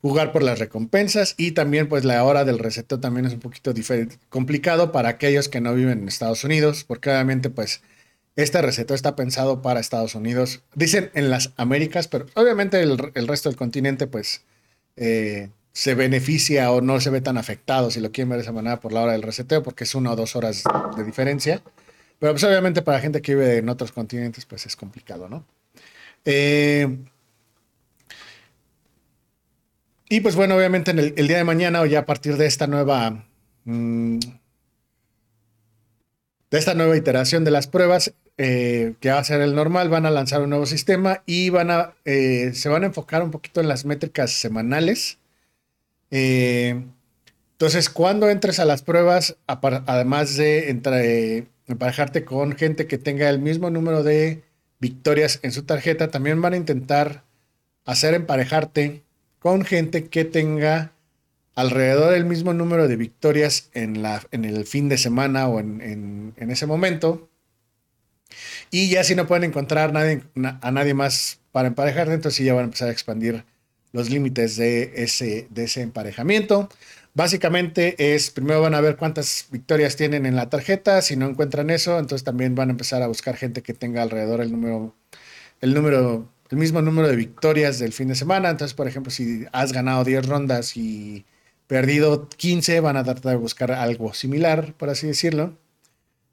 jugar 0.00 0.32
por 0.32 0.42
las 0.42 0.58
recompensas 0.58 1.34
y 1.36 1.50
también 1.50 1.86
pues 1.90 2.06
la 2.06 2.24
hora 2.24 2.46
del 2.46 2.58
reseteo 2.58 2.98
también 2.98 3.26
es 3.26 3.34
un 3.34 3.40
poquito 3.40 3.74
complicado 4.30 4.90
para 4.90 5.10
aquellos 5.10 5.50
que 5.50 5.60
no 5.60 5.74
viven 5.74 5.98
en 5.98 6.08
Estados 6.08 6.44
Unidos 6.44 6.84
porque 6.84 7.10
obviamente 7.10 7.50
pues 7.50 7.82
este 8.36 8.62
reseteo 8.62 8.94
está 8.94 9.16
pensado 9.16 9.62
para 9.62 9.80
Estados 9.80 10.14
Unidos 10.14 10.62
dicen 10.74 11.10
en 11.14 11.30
las 11.30 11.52
Américas 11.56 12.08
pero 12.08 12.26
obviamente 12.34 12.80
el, 12.80 12.98
resto 13.26 13.48
del 13.48 13.56
continente 13.56 14.06
pues 14.06 14.42
eh, 14.96 15.50
se 15.72 15.94
beneficia 15.94 16.70
o 16.70 16.80
no 16.80 17.00
se 17.00 17.10
ve 17.10 17.20
tan 17.20 17.38
afectado 17.38 17.90
si 17.90 18.00
lo 18.00 18.12
quieren 18.12 18.30
ver 18.30 18.38
de 18.38 18.42
esa 18.42 18.52
manera 18.52 18.80
por 18.80 18.92
la 18.92 19.02
hora 19.02 19.12
del 19.12 19.22
reseteo 19.22 19.62
porque 19.62 19.84
es 19.84 19.94
una 19.94 20.12
o 20.12 20.16
dos 20.16 20.36
horas 20.36 20.64
de 20.96 21.04
diferencia 21.04 21.62
pero 22.18 22.32
pues 22.32 22.44
obviamente 22.44 22.82
para 22.82 23.00
gente 23.00 23.20
que 23.20 23.34
vive 23.34 23.58
en 23.58 23.68
otros 23.68 23.92
continentes, 23.92 24.46
pues 24.46 24.66
es 24.66 24.76
complicado, 24.76 25.28
¿no? 25.28 25.44
Eh, 26.24 26.96
y 30.08 30.20
pues 30.20 30.34
bueno, 30.34 30.56
obviamente 30.56 30.92
en 30.92 30.98
el, 30.98 31.14
día 31.14 31.36
de 31.36 31.44
mañana 31.44 31.80
o 31.82 31.86
ya 31.86 32.00
a 32.00 32.06
partir 32.06 32.36
de 32.36 32.46
esta 32.46 32.66
nueva... 32.66 33.24
Mm, 33.64 34.18
de 36.48 36.58
esta 36.58 36.74
nueva 36.74 36.96
iteración 36.96 37.42
de 37.44 37.50
las 37.50 37.66
pruebas, 37.66 38.14
eh, 38.38 38.94
que 39.00 39.10
va 39.10 39.18
a 39.18 39.24
ser 39.24 39.40
el 39.40 39.54
normal, 39.54 39.88
van 39.88 40.06
a 40.06 40.10
lanzar 40.10 40.42
un 40.42 40.50
nuevo 40.50 40.66
sistema 40.66 41.22
y 41.26 41.50
van 41.50 41.70
a, 41.70 41.94
eh, 42.04 42.52
se 42.54 42.68
van 42.68 42.82
a 42.84 42.86
enfocar 42.86 43.22
un 43.22 43.30
poquito 43.30 43.60
en 43.60 43.68
las 43.68 43.84
métricas 43.84 44.32
semanales. 44.32 45.18
entonces, 46.10 47.90
cuando 47.90 48.30
entres 48.30 48.58
a 48.60 48.64
las 48.64 48.82
pruebas, 48.82 49.36
además 49.46 50.36
de 50.36 50.68
emparejarte 51.66 52.24
con 52.24 52.52
gente 52.56 52.86
que 52.86 52.98
tenga 52.98 53.28
el 53.28 53.40
mismo 53.40 53.70
número 53.70 54.02
de 54.02 54.42
victorias 54.78 55.40
en 55.42 55.52
su 55.52 55.64
tarjeta. 55.64 56.08
También 56.08 56.40
van 56.40 56.54
a 56.54 56.56
intentar 56.56 57.24
hacer 57.84 58.14
emparejarte 58.14 59.02
con 59.38 59.64
gente 59.64 60.08
que 60.08 60.24
tenga 60.24 60.92
alrededor 61.54 62.12
del 62.12 62.24
mismo 62.24 62.52
número 62.52 62.88
de 62.88 62.96
victorias 62.96 63.70
en, 63.72 64.02
la, 64.02 64.22
en 64.30 64.44
el 64.44 64.66
fin 64.66 64.88
de 64.88 64.98
semana 64.98 65.48
o 65.48 65.60
en, 65.60 66.34
ese 66.36 66.66
momento. 66.66 67.28
Y 68.76 68.90
ya 68.90 69.04
si 69.04 69.14
no 69.14 69.26
pueden 69.26 69.44
encontrar 69.44 69.94
nadie, 69.94 70.20
a 70.60 70.70
nadie 70.70 70.92
más 70.92 71.40
para 71.50 71.68
emparejarte, 71.68 72.12
entonces 72.12 72.44
ya 72.44 72.52
van 72.52 72.64
a 72.64 72.66
empezar 72.66 72.88
a 72.88 72.92
expandir 72.92 73.42
los 73.92 74.10
límites 74.10 74.56
de 74.56 74.92
ese, 74.96 75.46
de 75.48 75.64
ese 75.64 75.80
emparejamiento. 75.80 76.68
Básicamente 77.14 78.14
es, 78.14 78.28
primero 78.28 78.60
van 78.60 78.74
a 78.74 78.82
ver 78.82 78.98
cuántas 78.98 79.46
victorias 79.50 79.96
tienen 79.96 80.26
en 80.26 80.36
la 80.36 80.50
tarjeta, 80.50 81.00
si 81.00 81.16
no 81.16 81.26
encuentran 81.26 81.70
eso, 81.70 81.98
entonces 81.98 82.22
también 82.22 82.54
van 82.54 82.68
a 82.68 82.72
empezar 82.72 83.00
a 83.02 83.06
buscar 83.06 83.38
gente 83.38 83.62
que 83.62 83.72
tenga 83.72 84.02
alrededor 84.02 84.42
el 84.42 84.52
número, 84.52 84.94
el 85.62 85.72
número, 85.72 86.28
el 86.50 86.58
mismo 86.58 86.82
número 86.82 87.08
de 87.08 87.16
victorias 87.16 87.78
del 87.78 87.94
fin 87.94 88.08
de 88.08 88.14
semana. 88.14 88.50
Entonces, 88.50 88.74
por 88.74 88.86
ejemplo, 88.88 89.10
si 89.10 89.46
has 89.52 89.72
ganado 89.72 90.04
10 90.04 90.26
rondas 90.26 90.76
y 90.76 91.24
perdido 91.66 92.28
15, 92.28 92.80
van 92.80 92.98
a 92.98 93.04
tratar 93.04 93.32
de 93.32 93.38
buscar 93.38 93.72
algo 93.72 94.12
similar, 94.12 94.74
por 94.74 94.90
así 94.90 95.06
decirlo. 95.06 95.56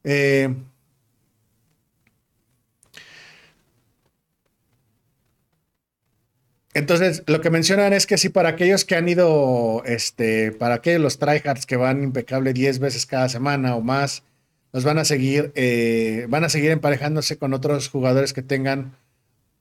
Eh, 0.04 0.54
Entonces, 6.74 7.24
lo 7.28 7.40
que 7.42 7.52
mencionan 7.52 7.94
es 7.94 8.08
que 8.08 8.18
sí, 8.18 8.30
para 8.30 8.50
aquellos 8.50 8.84
que 8.84 8.96
han 8.96 9.08
ido, 9.08 9.84
este, 9.86 10.52
para 10.52 10.76
aquellos 10.76 11.02
los 11.02 11.20
tryhards 11.20 11.66
que 11.66 11.76
van 11.76 12.04
impecable 12.04 12.54
10 12.54 12.80
veces 12.80 13.06
cada 13.06 13.30
semana 13.30 13.76
o 13.76 13.82
más, 13.82 14.24
los 14.72 14.84
van 14.84 14.98
a 14.98 15.06
seguir, 15.06 15.52
eh, 15.56 16.26
van 16.30 16.44
a 16.44 16.50
seguir 16.50 16.72
emparejándose 16.72 17.38
con 17.38 17.54
otros 17.54 17.90
jugadores 17.90 18.34
que 18.34 18.42
tengan, 18.42 18.96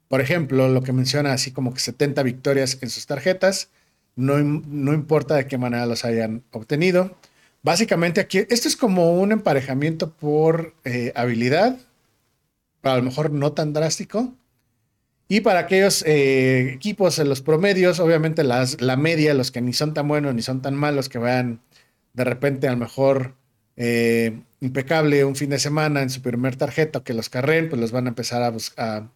por 0.09 0.23
ejemplo, 0.23 0.69
lo 0.69 0.83
que 0.83 0.93
menciona 0.93 1.35
así 1.35 1.51
como 1.53 1.75
que 1.75 1.81
70 1.81 2.23
victorias 2.23 2.79
en 2.81 2.89
sus 2.89 3.07
tarjetas, 3.07 3.69
no, 4.17 4.39
no 4.39 4.95
importa 4.95 5.35
de 5.37 5.47
qué 5.47 5.59
manera 5.59 5.85
los 5.87 6.05
hayan 6.07 6.43
obtenido. 6.51 7.17
Básicamente 7.63 8.21
aquí, 8.21 8.39
esto 8.49 8.69
es 8.69 8.77
como 8.77 9.21
un 9.21 9.33
emparejamiento 9.33 10.11
por 10.11 10.75
eh, 10.85 11.13
habilidad, 11.15 11.79
a 12.83 12.97
lo 12.97 13.03
mejor 13.03 13.31
no 13.31 13.53
tan 13.53 13.73
drástico, 13.73 14.33
y 15.33 15.41
para 15.41 15.61
aquellos 15.61 16.05
eh, 16.07 16.75
equipos 16.75 17.19
en 17.19 17.27
los 17.31 17.41
promedios, 17.41 18.01
obviamente 18.01 18.45
las, 18.45 18.83
la 18.83 18.99
media, 18.99 19.33
los 19.33 19.51
que 19.51 19.63
ni 19.63 19.73
son 19.73 19.95
tan 19.95 20.07
buenos 20.07 20.35
ni 20.35 20.43
son 20.43 20.61
tan 20.61 20.75
malos, 20.75 21.09
que 21.09 21.17
vayan 21.17 21.63
de 22.13 22.25
repente 22.25 22.69
a 22.69 22.73
lo 22.73 22.77
mejor 22.77 23.35
eh, 23.77 24.43
impecable 24.61 25.25
un 25.25 25.35
fin 25.35 25.49
de 25.49 25.59
semana 25.59 26.03
en 26.03 26.11
su 26.11 26.21
primer 26.21 26.57
tarjeta, 26.57 27.03
que 27.03 27.15
los 27.15 27.31
carren, 27.31 27.71
pues 27.71 27.81
los 27.81 27.93
van 27.93 28.05
a 28.05 28.09
empezar 28.11 28.43
a 28.43 28.51
buscar. 28.51 29.09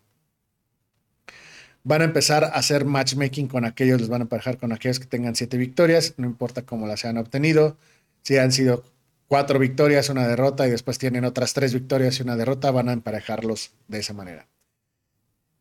Van 1.85 2.01
a 2.01 2.07
empezar 2.07 2.45
a 2.45 2.49
hacer 2.49 2.87
matchmaking 2.87 3.49
con 3.49 3.67
aquellos, 3.67 4.01
los 4.01 4.09
van 4.09 4.23
a 4.23 4.25
emparejar 4.25 4.57
con 4.57 4.73
aquellos 4.73 4.99
que 4.99 5.07
tengan 5.07 5.37
siete 5.37 5.59
victorias, 5.59 6.15
no 6.17 6.25
importa 6.25 6.63
cómo 6.63 6.87
las 6.87 7.05
hayan 7.05 7.19
obtenido. 7.19 7.77
Si 8.23 8.39
han 8.39 8.53
sido 8.53 8.85
cuatro 9.27 9.59
victorias, 9.59 10.09
una 10.09 10.27
derrota 10.27 10.67
y 10.67 10.71
después 10.71 10.97
tienen 10.97 11.27
otras 11.27 11.53
tres 11.53 11.75
victorias 11.75 12.19
y 12.19 12.23
una 12.23 12.37
derrota, 12.37 12.71
van 12.71 12.89
a 12.89 12.95
emparejarlos 12.95 13.73
de 13.89 13.99
esa 13.99 14.15
manera. 14.15 14.49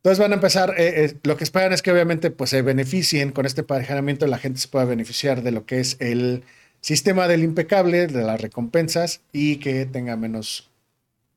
Entonces 0.06 0.20
van 0.20 0.34
a 0.34 0.36
empezar, 0.36 0.76
eh, 0.78 1.06
eh, 1.06 1.18
lo 1.24 1.36
que 1.36 1.44
esperan 1.44 1.74
es 1.74 1.82
que 1.82 1.92
obviamente 1.92 2.30
pues 2.30 2.52
se 2.52 2.62
beneficien 2.62 3.32
con 3.32 3.48
este 3.48 3.62
emparejamiento, 3.62 4.28
la 4.28 4.38
gente 4.38 4.60
se 4.60 4.68
pueda 4.68 4.86
beneficiar 4.86 5.42
de 5.42 5.50
lo 5.50 5.66
que 5.66 5.80
es 5.80 5.98
el 6.00 6.44
sistema 6.80 7.28
del 7.28 7.44
impecable, 7.44 8.06
de 8.06 8.24
las 8.24 8.40
recompensas 8.40 9.22
y 9.32 9.56
que 9.56 9.88
tenga 9.88 10.16
menos 10.16 10.70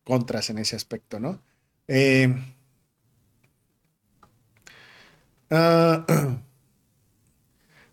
contras 0.05 0.51
en 0.51 0.59
ese 0.59 0.77
aspecto, 0.77 1.19
¿no? 1.19 1.41
Eh, 1.87 2.31
ah, 5.49 6.05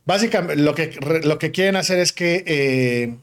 básicamente 0.05 0.61
lo 0.61 0.75
que, 0.75 0.91
lo 1.23 1.39
que 1.39 1.51
quieren 1.51 1.77
hacer 1.77 1.99
es 1.99 2.11
que 2.11 3.15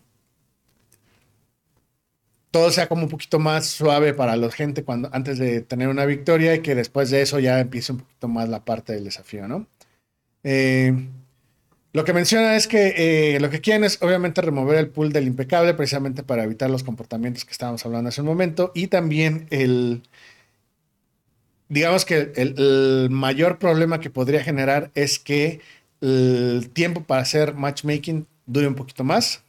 todo 2.53 2.71
sea 2.71 2.87
como 2.87 3.05
un 3.05 3.09
poquito 3.09 3.39
más 3.39 3.67
suave 3.67 4.13
para 4.13 4.37
la 4.37 4.51
gente 4.51 4.85
cuando, 4.85 5.09
antes 5.13 5.39
de 5.39 5.63
tener 5.63 5.89
una 5.89 6.05
victoria 6.05 6.55
y 6.55 6.61
que 6.61 6.75
después 6.75 7.11
de 7.11 7.23
eso 7.23 7.41
ya 7.41 7.59
empiece 7.59 7.93
un 7.93 7.99
poquito 7.99 8.29
más 8.29 8.49
la 8.49 8.65
parte 8.65 8.93
del 8.93 9.05
desafío, 9.05 9.49
¿no? 9.49 9.67
Eh, 10.45 10.95
lo 11.95 12.05
que 12.05 12.13
menciona 12.13 12.55
es 12.55 12.69
que 12.69 13.35
eh, 13.35 13.41
lo 13.41 13.49
que 13.49 13.61
quieren 13.61 13.85
es 13.85 14.01
obviamente 14.03 14.43
remover 14.43 14.79
el 14.79 14.89
pool 14.89 15.13
del 15.13 15.27
impecable 15.27 15.73
precisamente 15.75 16.23
para 16.23 16.45
evitar 16.45 16.71
los 16.71 16.85
comportamientos 16.85 17.45
que 17.45 17.53
estábamos 17.53 17.85
hablando 17.87 18.09
hace 18.11 18.21
un 18.21 18.27
momento 18.27 18.71
y 18.75 18.89
también 18.89 19.47
el, 19.51 20.03
digamos 21.69 22.05
que 22.05 22.33
el 22.37 23.09
mayor 23.11 23.59
problema 23.59 24.01
que 24.01 24.11
podría 24.11 24.45
generar 24.45 24.91
es 24.95 25.19
que 25.19 25.61
el 26.03 26.71
tiempo 26.71 27.05
para 27.05 27.23
hacer 27.23 27.55
matchmaking 27.55 28.27
dure 28.47 28.69
un 28.69 28.75
poquito 28.75 29.05
más 29.05 29.43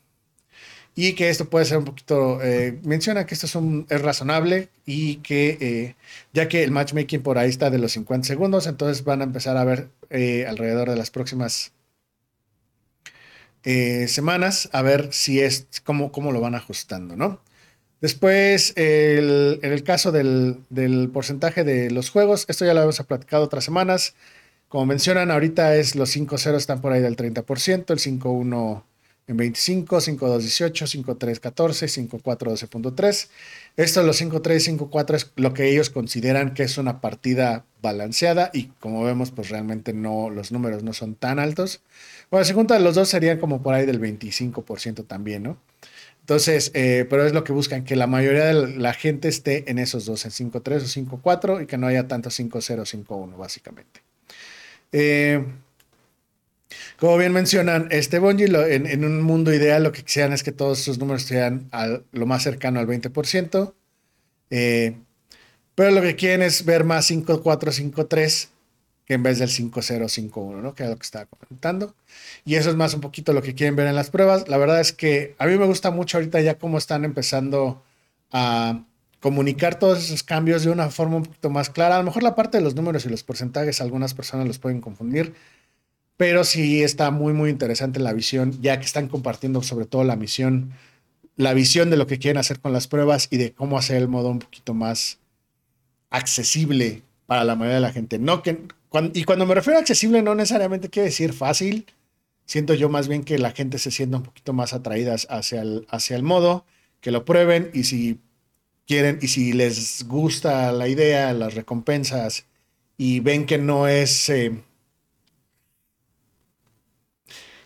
y 0.96 1.14
que 1.14 1.30
esto 1.30 1.50
puede 1.50 1.66
ser 1.66 1.78
un 1.80 1.86
poquito, 1.86 2.42
eh, 2.44 2.80
menciona 2.84 3.26
que 3.26 3.34
esto 3.34 3.48
es, 3.48 3.56
un, 3.56 3.86
es 3.90 4.02
razonable 4.02 4.70
y 4.86 5.18
que 5.18 5.58
eh, 5.60 5.96
ya 6.34 6.48
que 6.48 6.64
el 6.64 6.72
matchmaking 6.72 7.22
por 7.22 7.38
ahí 7.38 7.50
está 7.50 7.70
de 7.70 7.80
los 7.80 7.94
50 7.94 8.28
segundos, 8.28 8.68
entonces 8.68 9.04
van 9.04 9.22
a 9.22 9.24
empezar 9.26 9.58
a 9.58 9.64
ver 9.64 9.90
eh, 10.10 10.46
alrededor 10.48 10.90
de 10.90 10.96
las 10.96 11.12
próximas 11.12 11.74
semanas 14.08 14.70
a 14.74 14.82
ver 14.82 15.08
si 15.14 15.40
es, 15.40 15.68
cómo, 15.86 16.12
cómo 16.12 16.34
lo 16.34 16.42
van 16.42 16.54
ajustando, 16.54 17.16
¿no? 17.16 17.40
Después, 18.04 18.74
el, 18.76 19.62
en 19.64 19.72
el 19.72 19.84
caso 19.86 20.12
del, 20.12 20.60
porcentaje 21.14 21.64
de 21.64 21.90
los 21.90 22.10
juegos, 22.10 22.44
esto 22.50 22.66
ya 22.66 22.74
lo 22.74 22.82
hemos 22.82 23.02
platicado 23.04 23.46
otras 23.46 23.64
semanas. 23.64 24.14
Como 24.68 24.86
mencionan, 24.86 25.32
ahorita 25.32 25.78
es 25.78 25.96
los 25.96 26.14
5-0 26.14 26.58
están 26.58 26.82
por 26.82 26.92
ahí 26.92 27.02
del 27.02 27.16
30%, 27.16 27.92
el 27.92 28.00
5-1 28.00 28.84
en 29.28 29.38
25, 29.38 29.98
5-2, 29.98 30.40
18, 30.40 30.86
5-3, 30.86 31.40
14, 31.40 31.86
5-4, 31.86 32.22
12.3. 32.22 33.28
Esto, 33.78 34.04
los 34.04 34.22
5-3, 34.22 34.90
5-4 34.90 35.16
es 35.16 35.32
lo 35.36 35.54
que 35.54 35.70
ellos 35.70 35.90
consideran 35.90 36.54
que 36.54 36.64
es 36.64 36.78
una 36.78 37.00
partida 37.00 37.66
balanceada 37.82 38.52
y 38.54 38.68
como 38.80 39.04
vemos, 39.04 39.32
pues 39.32 39.50
realmente 39.50 39.94
no, 39.94 40.30
los 40.30 40.52
números 40.52 40.84
no 40.84 40.94
son 40.94 41.16
tan 41.16 41.40
altos. 41.40 41.82
Bueno, 42.30 42.46
si 42.46 42.54
juntan 42.54 42.84
los 42.84 42.96
dos 42.96 43.10
serían 43.10 43.40
como 43.40 43.62
por 43.62 43.74
ahí 43.74 43.86
del 43.86 44.02
25% 44.02 45.06
también, 45.08 45.44
¿no? 45.44 45.58
Entonces, 46.22 46.72
eh, 46.74 47.06
pero 47.10 47.26
es 47.26 47.34
lo 47.34 47.44
que 47.44 47.52
buscan, 47.52 47.84
que 47.84 47.98
la 47.98 48.08
mayoría 48.08 48.46
de 48.46 48.78
la 48.78 48.94
gente 48.94 49.28
esté 49.28 49.70
en 49.70 49.78
esos 49.78 50.06
dos, 50.06 50.24
en 50.24 50.32
5-3 50.32 50.78
o 50.78 51.22
5-4 51.22 51.64
y 51.64 51.66
que 51.66 51.78
no 51.78 51.88
haya 51.88 52.08
tanto 52.08 52.30
5-0, 52.30 53.06
5-1, 53.06 53.38
básicamente. 53.38 54.02
Eh, 54.94 55.44
como 57.00 57.18
bien 57.18 57.34
mencionan, 57.34 57.88
este 57.92 58.20
Bungie 58.20 58.46
en, 58.46 59.06
un 59.06 59.22
mundo 59.22 59.54
ideal 59.54 59.84
lo 59.84 59.92
que 59.92 60.04
quisieran 60.04 60.34
es 60.34 60.44
que 60.44 60.52
todos 60.52 60.80
sus 60.80 61.00
números 61.00 61.24
sean 61.24 61.70
lo 62.12 62.26
más 62.26 62.44
cercano 62.44 62.80
al 62.80 62.88
20%. 62.88 63.74
Eh, 64.50 64.96
pero 65.76 65.92
lo 65.92 66.02
que 66.02 66.16
quieren 66.16 66.44
es 66.44 66.66
ver 66.66 66.84
más 66.84 67.10
5-4-5-3 67.10 68.50
que 69.06 69.16
en 69.16 69.24
vez 69.24 69.40
del 69.40 69.50
5-0, 69.50 70.32
5-1, 70.32 70.62
¿no? 70.62 70.76
Que 70.76 70.84
es 70.84 70.90
lo 70.90 70.96
que 70.96 71.04
estaba 71.04 71.26
comentando. 71.26 71.94
Y 72.46 72.56
eso 72.56 72.70
es 72.70 72.76
más 72.76 72.94
un 72.94 73.02
poquito 73.02 73.34
lo 73.34 73.42
que 73.42 73.54
quieren 73.54 73.76
ver 73.76 73.88
en 73.88 73.96
las 73.96 74.10
pruebas. 74.10 74.48
La 74.48 74.58
verdad 74.58 74.80
es 74.80 74.94
que 74.94 75.36
a 75.40 75.46
mí 75.46 75.58
me 75.58 75.66
gusta 75.66 75.92
mucho 75.92 76.18
ahorita 76.18 76.40
ya 76.42 76.58
cómo 76.58 76.78
están 76.78 77.04
empezando 77.04 77.84
a 78.32 78.84
comunicar 79.20 79.80
todos 79.80 80.04
esos 80.04 80.24
cambios 80.24 80.64
de 80.64 80.70
una 80.70 80.90
forma 80.90 81.18
un 81.18 81.24
poquito 81.24 81.50
más 81.50 81.70
clara. 81.70 81.96
A 81.96 81.98
lo 82.00 82.06
mejor 82.06 82.24
la 82.24 82.36
parte 82.36 82.58
de 82.58 82.64
los 82.64 82.76
números 82.76 83.06
y 83.06 83.10
los 83.10 83.24
porcentajes, 83.24 83.82
algunas 83.82 84.14
personas 84.14 84.48
los 84.48 84.60
pueden 84.60 84.80
confundir 84.80 85.34
pero 86.18 86.44
sí 86.44 86.84
está 86.84 87.12
muy, 87.12 87.34
muy 87.34 87.50
interesante 87.50 88.00
la 88.00 88.14
visión, 88.14 88.62
ya 88.62 88.80
que 88.80 88.86
están 88.86 89.08
compartiendo 89.08 89.62
sobre 89.64 89.86
todo 89.86 90.04
la 90.04 90.16
misión, 90.16 90.74
la 91.36 91.54
visión 91.54 91.90
de 91.90 91.98
lo 91.98 92.08
que 92.08 92.20
quieren 92.20 92.38
hacer 92.38 92.60
con 92.60 92.74
las 92.74 92.88
pruebas 92.88 93.28
y 93.32 93.38
de 93.38 93.54
cómo 93.54 93.78
hacer 93.78 93.98
el 93.98 94.08
modo 94.08 94.30
un 94.30 94.40
poquito 94.40 94.74
más 94.74 95.20
accesible 96.10 97.02
para 97.26 97.44
la 97.44 97.56
mayoría 97.56 97.76
de 97.76 97.82
la 97.82 97.92
gente. 97.92 98.20
No 98.20 98.44
que, 98.44 98.60
y 99.14 99.24
cuando 99.24 99.46
me 99.46 99.56
refiero 99.56 99.78
a 99.78 99.82
accesible, 99.82 100.22
no 100.22 100.36
necesariamente 100.36 100.90
quiere 100.90 101.10
decir 101.10 101.34
fácil. 101.34 101.88
Siento 102.46 102.74
yo 102.74 102.90
más 102.90 103.08
bien 103.08 103.24
que 103.24 103.40
la 103.40 103.52
gente 103.52 103.80
se 103.80 103.90
sienta 103.90 104.18
un 104.18 104.24
poquito 104.24 104.54
más 104.54 104.74
atraída 104.74 105.16
hacia 105.30 105.62
el, 105.62 105.88
hacia 105.90 106.16
el 106.16 106.24
modo, 106.24 106.66
que 107.00 107.12
lo 107.12 107.26
prueben 107.26 107.72
y 107.74 107.86
si 107.86 108.20
quieren 108.86 109.18
y 109.22 109.30
si 109.30 109.54
les 109.54 110.06
gusta 110.08 110.72
la 110.72 110.88
idea, 110.88 111.34
las 111.34 111.56
recompensas 111.56 112.46
y 112.98 113.20
ven 113.22 113.46
que 113.46 113.58
no 113.58 113.88
es... 113.88 114.30
Eh, 114.30 114.62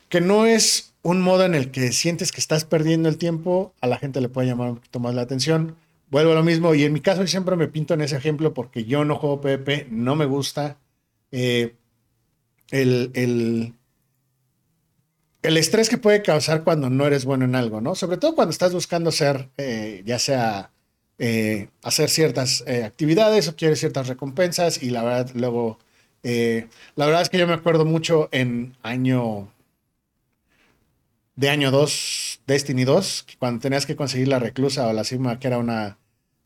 que 0.10 0.22
no 0.22 0.46
es 0.46 0.94
un 1.08 1.22
modo 1.22 1.46
en 1.46 1.56
el 1.56 1.72
que 1.72 1.92
sientes 1.92 2.32
que 2.32 2.42
estás 2.42 2.66
perdiendo 2.66 3.10
el 3.10 3.18
tiempo, 3.18 3.74
a 3.82 3.88
la 3.88 3.98
gente 3.98 4.22
le 4.22 4.30
puede 4.30 4.48
llamar 4.48 4.70
un 4.70 4.76
poquito 4.76 5.00
más 5.00 5.16
la 5.16 5.22
atención. 5.22 5.76
Vuelvo 6.10 6.32
a 6.32 6.36
lo 6.36 6.44
mismo, 6.44 6.74
y 6.76 6.84
en 6.84 6.94
mi 6.94 7.02
caso 7.02 7.26
siempre 7.28 7.56
me 7.56 7.68
pinto 7.68 7.94
en 7.94 8.02
ese 8.02 8.18
ejemplo 8.18 8.54
porque 8.54 8.86
yo 8.86 9.06
no 9.06 9.16
juego 9.16 9.42
PvP, 9.42 9.88
no 9.90 10.16
me 10.16 10.26
gusta. 10.26 10.78
Eh, 11.32 11.76
el, 12.72 13.12
el, 13.14 13.74
estrés 15.58 15.90
que 15.90 15.98
puede 15.98 16.22
causar 16.22 16.64
cuando 16.64 16.90
no 16.90 17.06
eres 17.06 17.24
bueno 17.24 17.46
en 17.46 17.56
algo, 17.56 17.80
¿no? 17.80 17.96
Sobre 17.96 18.18
todo 18.18 18.36
cuando 18.36 18.52
estás 18.52 18.74
buscando 18.74 19.12
ser, 19.12 19.50
eh, 19.58 20.04
ya 20.06 20.20
sea 20.20 20.72
eh, 21.20 21.70
hacer 21.84 22.10
ciertas 22.10 22.66
actividades 22.84 23.48
o 23.48 23.56
quieres 23.56 23.80
ciertas 23.80 24.08
recompensas, 24.08 24.84
y 24.84 24.90
la 24.90 25.04
verdad, 25.04 25.32
luego, 25.36 25.80
la 26.24 27.06
verdad 27.06 27.22
es 27.22 27.30
que 27.30 27.38
yo 27.38 27.48
me 27.48 27.54
acuerdo 27.54 27.86
mucho 27.86 28.28
en 28.34 28.76
año 28.84 29.50
de 31.38 31.50
año 31.50 31.72
2, 31.72 32.42
Destiny 32.48 32.84
2, 32.84 33.26
cuando 33.40 33.62
tenías 33.62 33.86
que 33.86 33.96
conseguir 33.96 34.28
la 34.28 34.40
reclusa 34.40 34.88
o 34.88 34.94
la 34.94 35.04
sigma, 35.06 35.40
que 35.40 35.48
era 35.48 35.60
una 35.60 35.98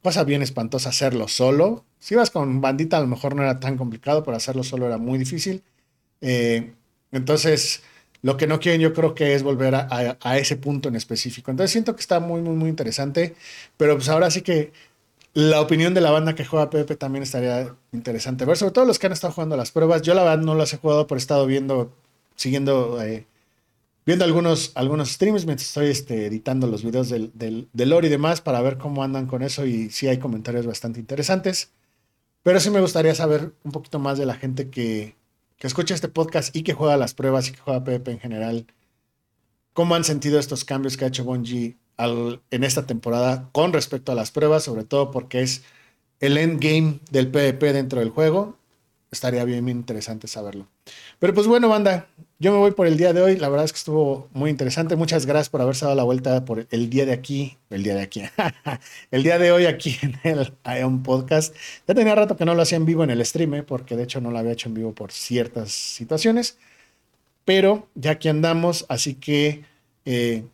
cosa 0.04 0.23
bien 0.23 0.41
espantosa 0.43 0.89
hacerlo 0.89 1.27
solo. 1.27 1.86
Si 1.99 2.13
ibas 2.13 2.30
con 2.30 2.62
bandita, 2.62 2.97
a 2.97 3.01
lo 3.01 3.08
mejor 3.08 3.36
no 3.36 3.41
era 3.41 3.60
tan 3.60 3.77
complicado, 3.77 4.23
pero 4.23 4.38
hacerlo 4.38 4.63
solo 4.63 4.88
era 4.88 4.97
muy 4.97 5.17
difícil. 5.17 5.63
Eh, 6.21 6.73
entonces, 7.12 7.84
lo 8.21 8.38
que 8.38 8.47
no 8.47 8.60
quieren 8.60 8.82
yo 8.82 8.93
creo 8.93 9.15
que 9.15 9.34
es 9.34 9.43
volver 9.43 9.75
a, 9.75 10.38
ese 10.38 10.58
punto 10.58 10.89
en 10.89 10.95
específico. 10.95 11.51
Entonces 11.51 11.71
siento 11.71 11.95
que 11.95 12.01
está 12.01 12.19
muy, 12.19 12.41
muy, 12.41 12.56
muy 12.56 12.69
interesante, 12.69 13.36
pero 13.77 13.95
pues 13.95 14.10
ahora 14.10 14.30
sí 14.30 14.41
que 14.41 14.73
la 15.34 15.62
opinión 15.62 15.93
de 15.93 16.01
la 16.01 16.12
banda 16.12 16.36
que 16.36 16.45
juega 16.45 16.69
Pepe 16.69 16.95
también 16.97 17.23
estaría 17.23 17.73
interesante 17.93 18.45
ver, 18.45 18.58
sobre 18.58 18.73
todo 18.73 18.86
los 18.86 18.99
que 18.99 19.08
han 19.08 19.13
estado 19.13 19.34
jugando 19.34 19.56
las 19.58 19.71
pruebas. 19.71 20.01
Yo 20.01 20.13
la 20.13 20.23
verdad 20.23 20.43
no 20.43 20.56
las 20.56 20.73
he 20.73 20.77
jugado, 20.77 21.08
pero 21.08 21.17
he 21.17 21.21
estado 21.21 21.45
viendo, 21.45 21.93
siguiendo 22.36 23.01
eh, 23.01 23.25
viendo 24.05 24.25
algunos, 24.25 24.71
algunos 24.75 25.11
streams 25.11 25.45
mientras 25.45 25.67
estoy 25.67 25.87
este, 25.87 26.25
editando 26.25 26.67
los 26.67 26.83
videos 26.83 27.09
del, 27.09 27.31
del, 27.33 27.69
lore 27.73 28.07
y 28.07 28.09
demás 28.09 28.41
para 28.41 28.61
ver 28.61 28.77
cómo 28.77 29.03
andan 29.03 29.27
con 29.27 29.43
eso 29.43 29.65
y 29.65 29.89
si 29.89 30.07
hay 30.07 30.17
comentarios 30.17 30.65
bastante 30.65 30.99
interesantes. 30.99 31.71
Pero 32.43 32.59
sí 32.59 32.69
me 32.69 32.81
gustaría 32.81 33.13
saber 33.13 33.53
un 33.63 33.71
poquito 33.71 33.99
más 33.99 34.17
de 34.17 34.25
la 34.25 34.33
gente 34.33 34.69
que, 34.69 35.15
que 35.57 35.67
escucha 35.67 35.93
este 35.93 36.07
podcast 36.07 36.55
y 36.55 36.63
que 36.63 36.73
juega 36.73 36.97
las 36.97 37.13
pruebas 37.13 37.47
y 37.47 37.51
que 37.51 37.59
juega 37.59 37.83
PvP 37.83 38.11
en 38.11 38.19
general. 38.19 38.65
¿Cómo 39.73 39.95
han 39.95 40.03
sentido 40.03 40.39
estos 40.39 40.65
cambios 40.65 40.97
que 40.97 41.05
ha 41.05 41.09
hecho 41.09 41.23
Bungie 41.23 41.77
al, 41.97 42.41
en 42.49 42.63
esta 42.63 42.85
temporada 42.87 43.49
con 43.51 43.71
respecto 43.73 44.11
a 44.11 44.15
las 44.15 44.31
pruebas? 44.31 44.63
Sobre 44.63 44.83
todo 44.83 45.11
porque 45.11 45.41
es 45.41 45.63
el 46.19 46.37
endgame 46.37 46.99
del 47.11 47.27
PvP 47.27 47.73
dentro 47.73 47.99
del 47.99 48.09
juego 48.09 48.57
estaría 49.12 49.43
bien, 49.43 49.67
interesante 49.67 50.28
saberlo. 50.28 50.67
Pero 51.19 51.34
pues 51.34 51.45
bueno, 51.45 51.67
banda, 51.67 52.08
yo 52.39 52.52
me 52.54 52.58
voy 52.58 52.71
por 52.71 52.88
el 52.88 52.97
día 52.97 53.12
de 53.12 53.21
hoy. 53.21 53.36
La 53.38 53.50
verdad 53.50 53.65
es 53.65 53.74
que 53.74 53.78
estuvo 53.78 54.30
muy 54.32 54.50
interesante. 54.50 54.95
Muchas 54.95 55.26
gracias 55.26 55.50
por 55.50 55.62
haberse 55.62 55.86
dado 55.86 55.95
la 55.95 56.04
vuelta 56.04 56.45
por 56.45 56.65
el 56.71 56.89
día 56.89 57.06
de 57.06 57.12
aquí, 57.12 57.58
el 57.69 57.84
día 57.84 57.93
de 57.93 58.02
aquí, 58.02 58.24
el 59.12 59.24
día 59.24 59.38
de 59.38 59.52
hoy 59.52 59.65
aquí 59.65 59.97
en 60.02 60.15
el 60.24 60.54
Ion 60.80 61.04
Podcast. 61.04 61.54
Ya 61.88 61.93
tenía 61.93 62.15
rato 62.15 62.38
que 62.38 62.45
no 62.45 62.56
lo 62.56 62.62
hacía 62.62 62.78
en 62.78 62.86
vivo 62.86 63.04
en 63.04 63.10
el 63.10 63.24
stream, 63.26 63.54
¿eh? 63.56 63.63
porque 63.63 63.97
de 63.97 64.04
hecho 64.04 64.21
no 64.21 64.32
lo 64.32 64.39
había 64.39 64.54
hecho 64.54 64.69
en 64.69 64.76
vivo 64.76 64.93
por 64.93 65.12
ciertas 65.12 65.71
situaciones. 65.71 66.58
Pero 67.43 67.89
ya 67.95 68.12
aquí 68.12 68.30
andamos, 68.30 68.86
así 68.88 69.15
que 69.15 69.65
eh, 70.06 70.45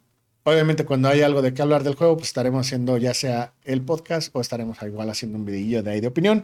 obviamente 0.43 0.83
cuando 0.85 1.09
hay 1.09 1.21
algo 1.21 1.41
de 1.41 1.53
qué 1.53 1.61
hablar 1.61 1.83
del 1.83 1.95
juego, 1.95 2.17
pues 2.17 2.29
estaremos 2.29 2.65
haciendo 2.65 2.97
ya 2.97 3.13
sea 3.13 3.53
el 3.65 3.81
podcast 3.81 4.33
o 4.33 4.41
estaremos 4.41 4.81
igual 4.81 5.09
haciendo 5.09 5.37
un 5.37 5.45
videillo 5.45 5.83
de 5.83 5.91
ahí 5.91 6.01
de 6.01 6.07
opinión. 6.07 6.43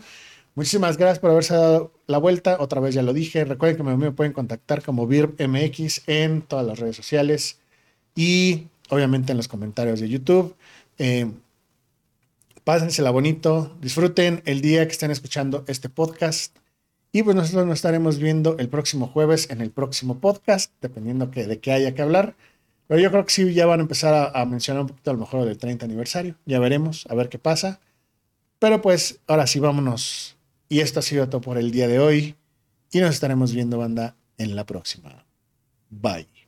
Muchísimas 0.55 0.97
gracias 0.97 1.17
por 1.17 1.31
haberse 1.31 1.55
dado 1.55 1.91
la 2.05 2.19
vuelta. 2.19 2.57
Otra 2.59 2.79
vez 2.79 2.93
ya 2.93 3.01
lo 3.01 3.13
dije. 3.13 3.43
Recuerden 3.43 3.77
que 3.77 3.83
me, 3.83 4.11
pueden 4.11 4.33
contactar 4.33 4.83
como 4.83 5.07
VIRMX 5.07 6.03
en 6.07 6.43
todas 6.43 6.65
las 6.65 6.77
redes 6.77 6.95
sociales 6.95 7.59
y 8.15 8.67
obviamente 8.89 9.31
en 9.31 9.37
los 9.37 9.47
comentarios 9.47 9.99
de 9.99 10.09
YouTube. 10.09 10.55
Eh, 10.99 11.31
pásensela 12.63 13.09
bonito, 13.09 13.75
disfruten 13.81 14.43
el 14.45 14.61
día 14.61 14.85
que 14.85 14.91
estén 14.91 15.09
escuchando 15.09 15.63
este 15.67 15.89
podcast. 15.89 16.55
Y 17.11 17.23
pues 17.23 17.35
nosotros 17.35 17.65
nos 17.65 17.75
estaremos 17.75 18.19
viendo 18.19 18.55
el 18.59 18.69
próximo 18.69 19.07
jueves 19.07 19.49
en 19.49 19.59
el 19.59 19.71
próximo 19.71 20.19
podcast, 20.19 20.71
dependiendo 20.81 21.31
que, 21.31 21.47
de 21.47 21.59
qué 21.59 21.71
haya 21.71 21.95
que 21.95 22.03
hablar. 22.03 22.35
Pero 22.87 23.01
yo 23.01 23.09
creo 23.09 23.25
que 23.25 23.33
sí, 23.33 23.53
ya 23.55 23.65
van 23.65 23.79
a 23.79 23.83
empezar 23.83 24.13
a, 24.13 24.39
a 24.39 24.45
mencionar 24.45 24.81
un 24.81 24.89
poquito 24.89 25.09
a 25.09 25.13
lo 25.13 25.19
mejor 25.19 25.45
del 25.45 25.57
30 25.57 25.85
aniversario. 25.85 26.35
Ya 26.45 26.59
veremos, 26.59 27.07
a 27.09 27.15
ver 27.15 27.29
qué 27.29 27.39
pasa. 27.39 27.79
Pero 28.59 28.81
pues 28.81 29.19
ahora 29.27 29.47
sí, 29.47 29.59
vámonos 29.59 30.37
y 30.69 30.80
esto 30.80 30.99
ha 30.99 31.04
sido 31.04 31.30
todo 31.30 31.41
por 31.41 31.58
el 31.58 31.71
día 31.71 31.88
de 31.88 31.99
hoy. 31.99 32.36
Y 32.91 32.99
nos 32.99 33.12
estaremos 33.12 33.54
viendo, 33.54 33.78
banda, 33.78 34.15
en 34.38 34.56
la 34.56 34.65
próxima. 34.65 35.26
Bye. 35.89 36.42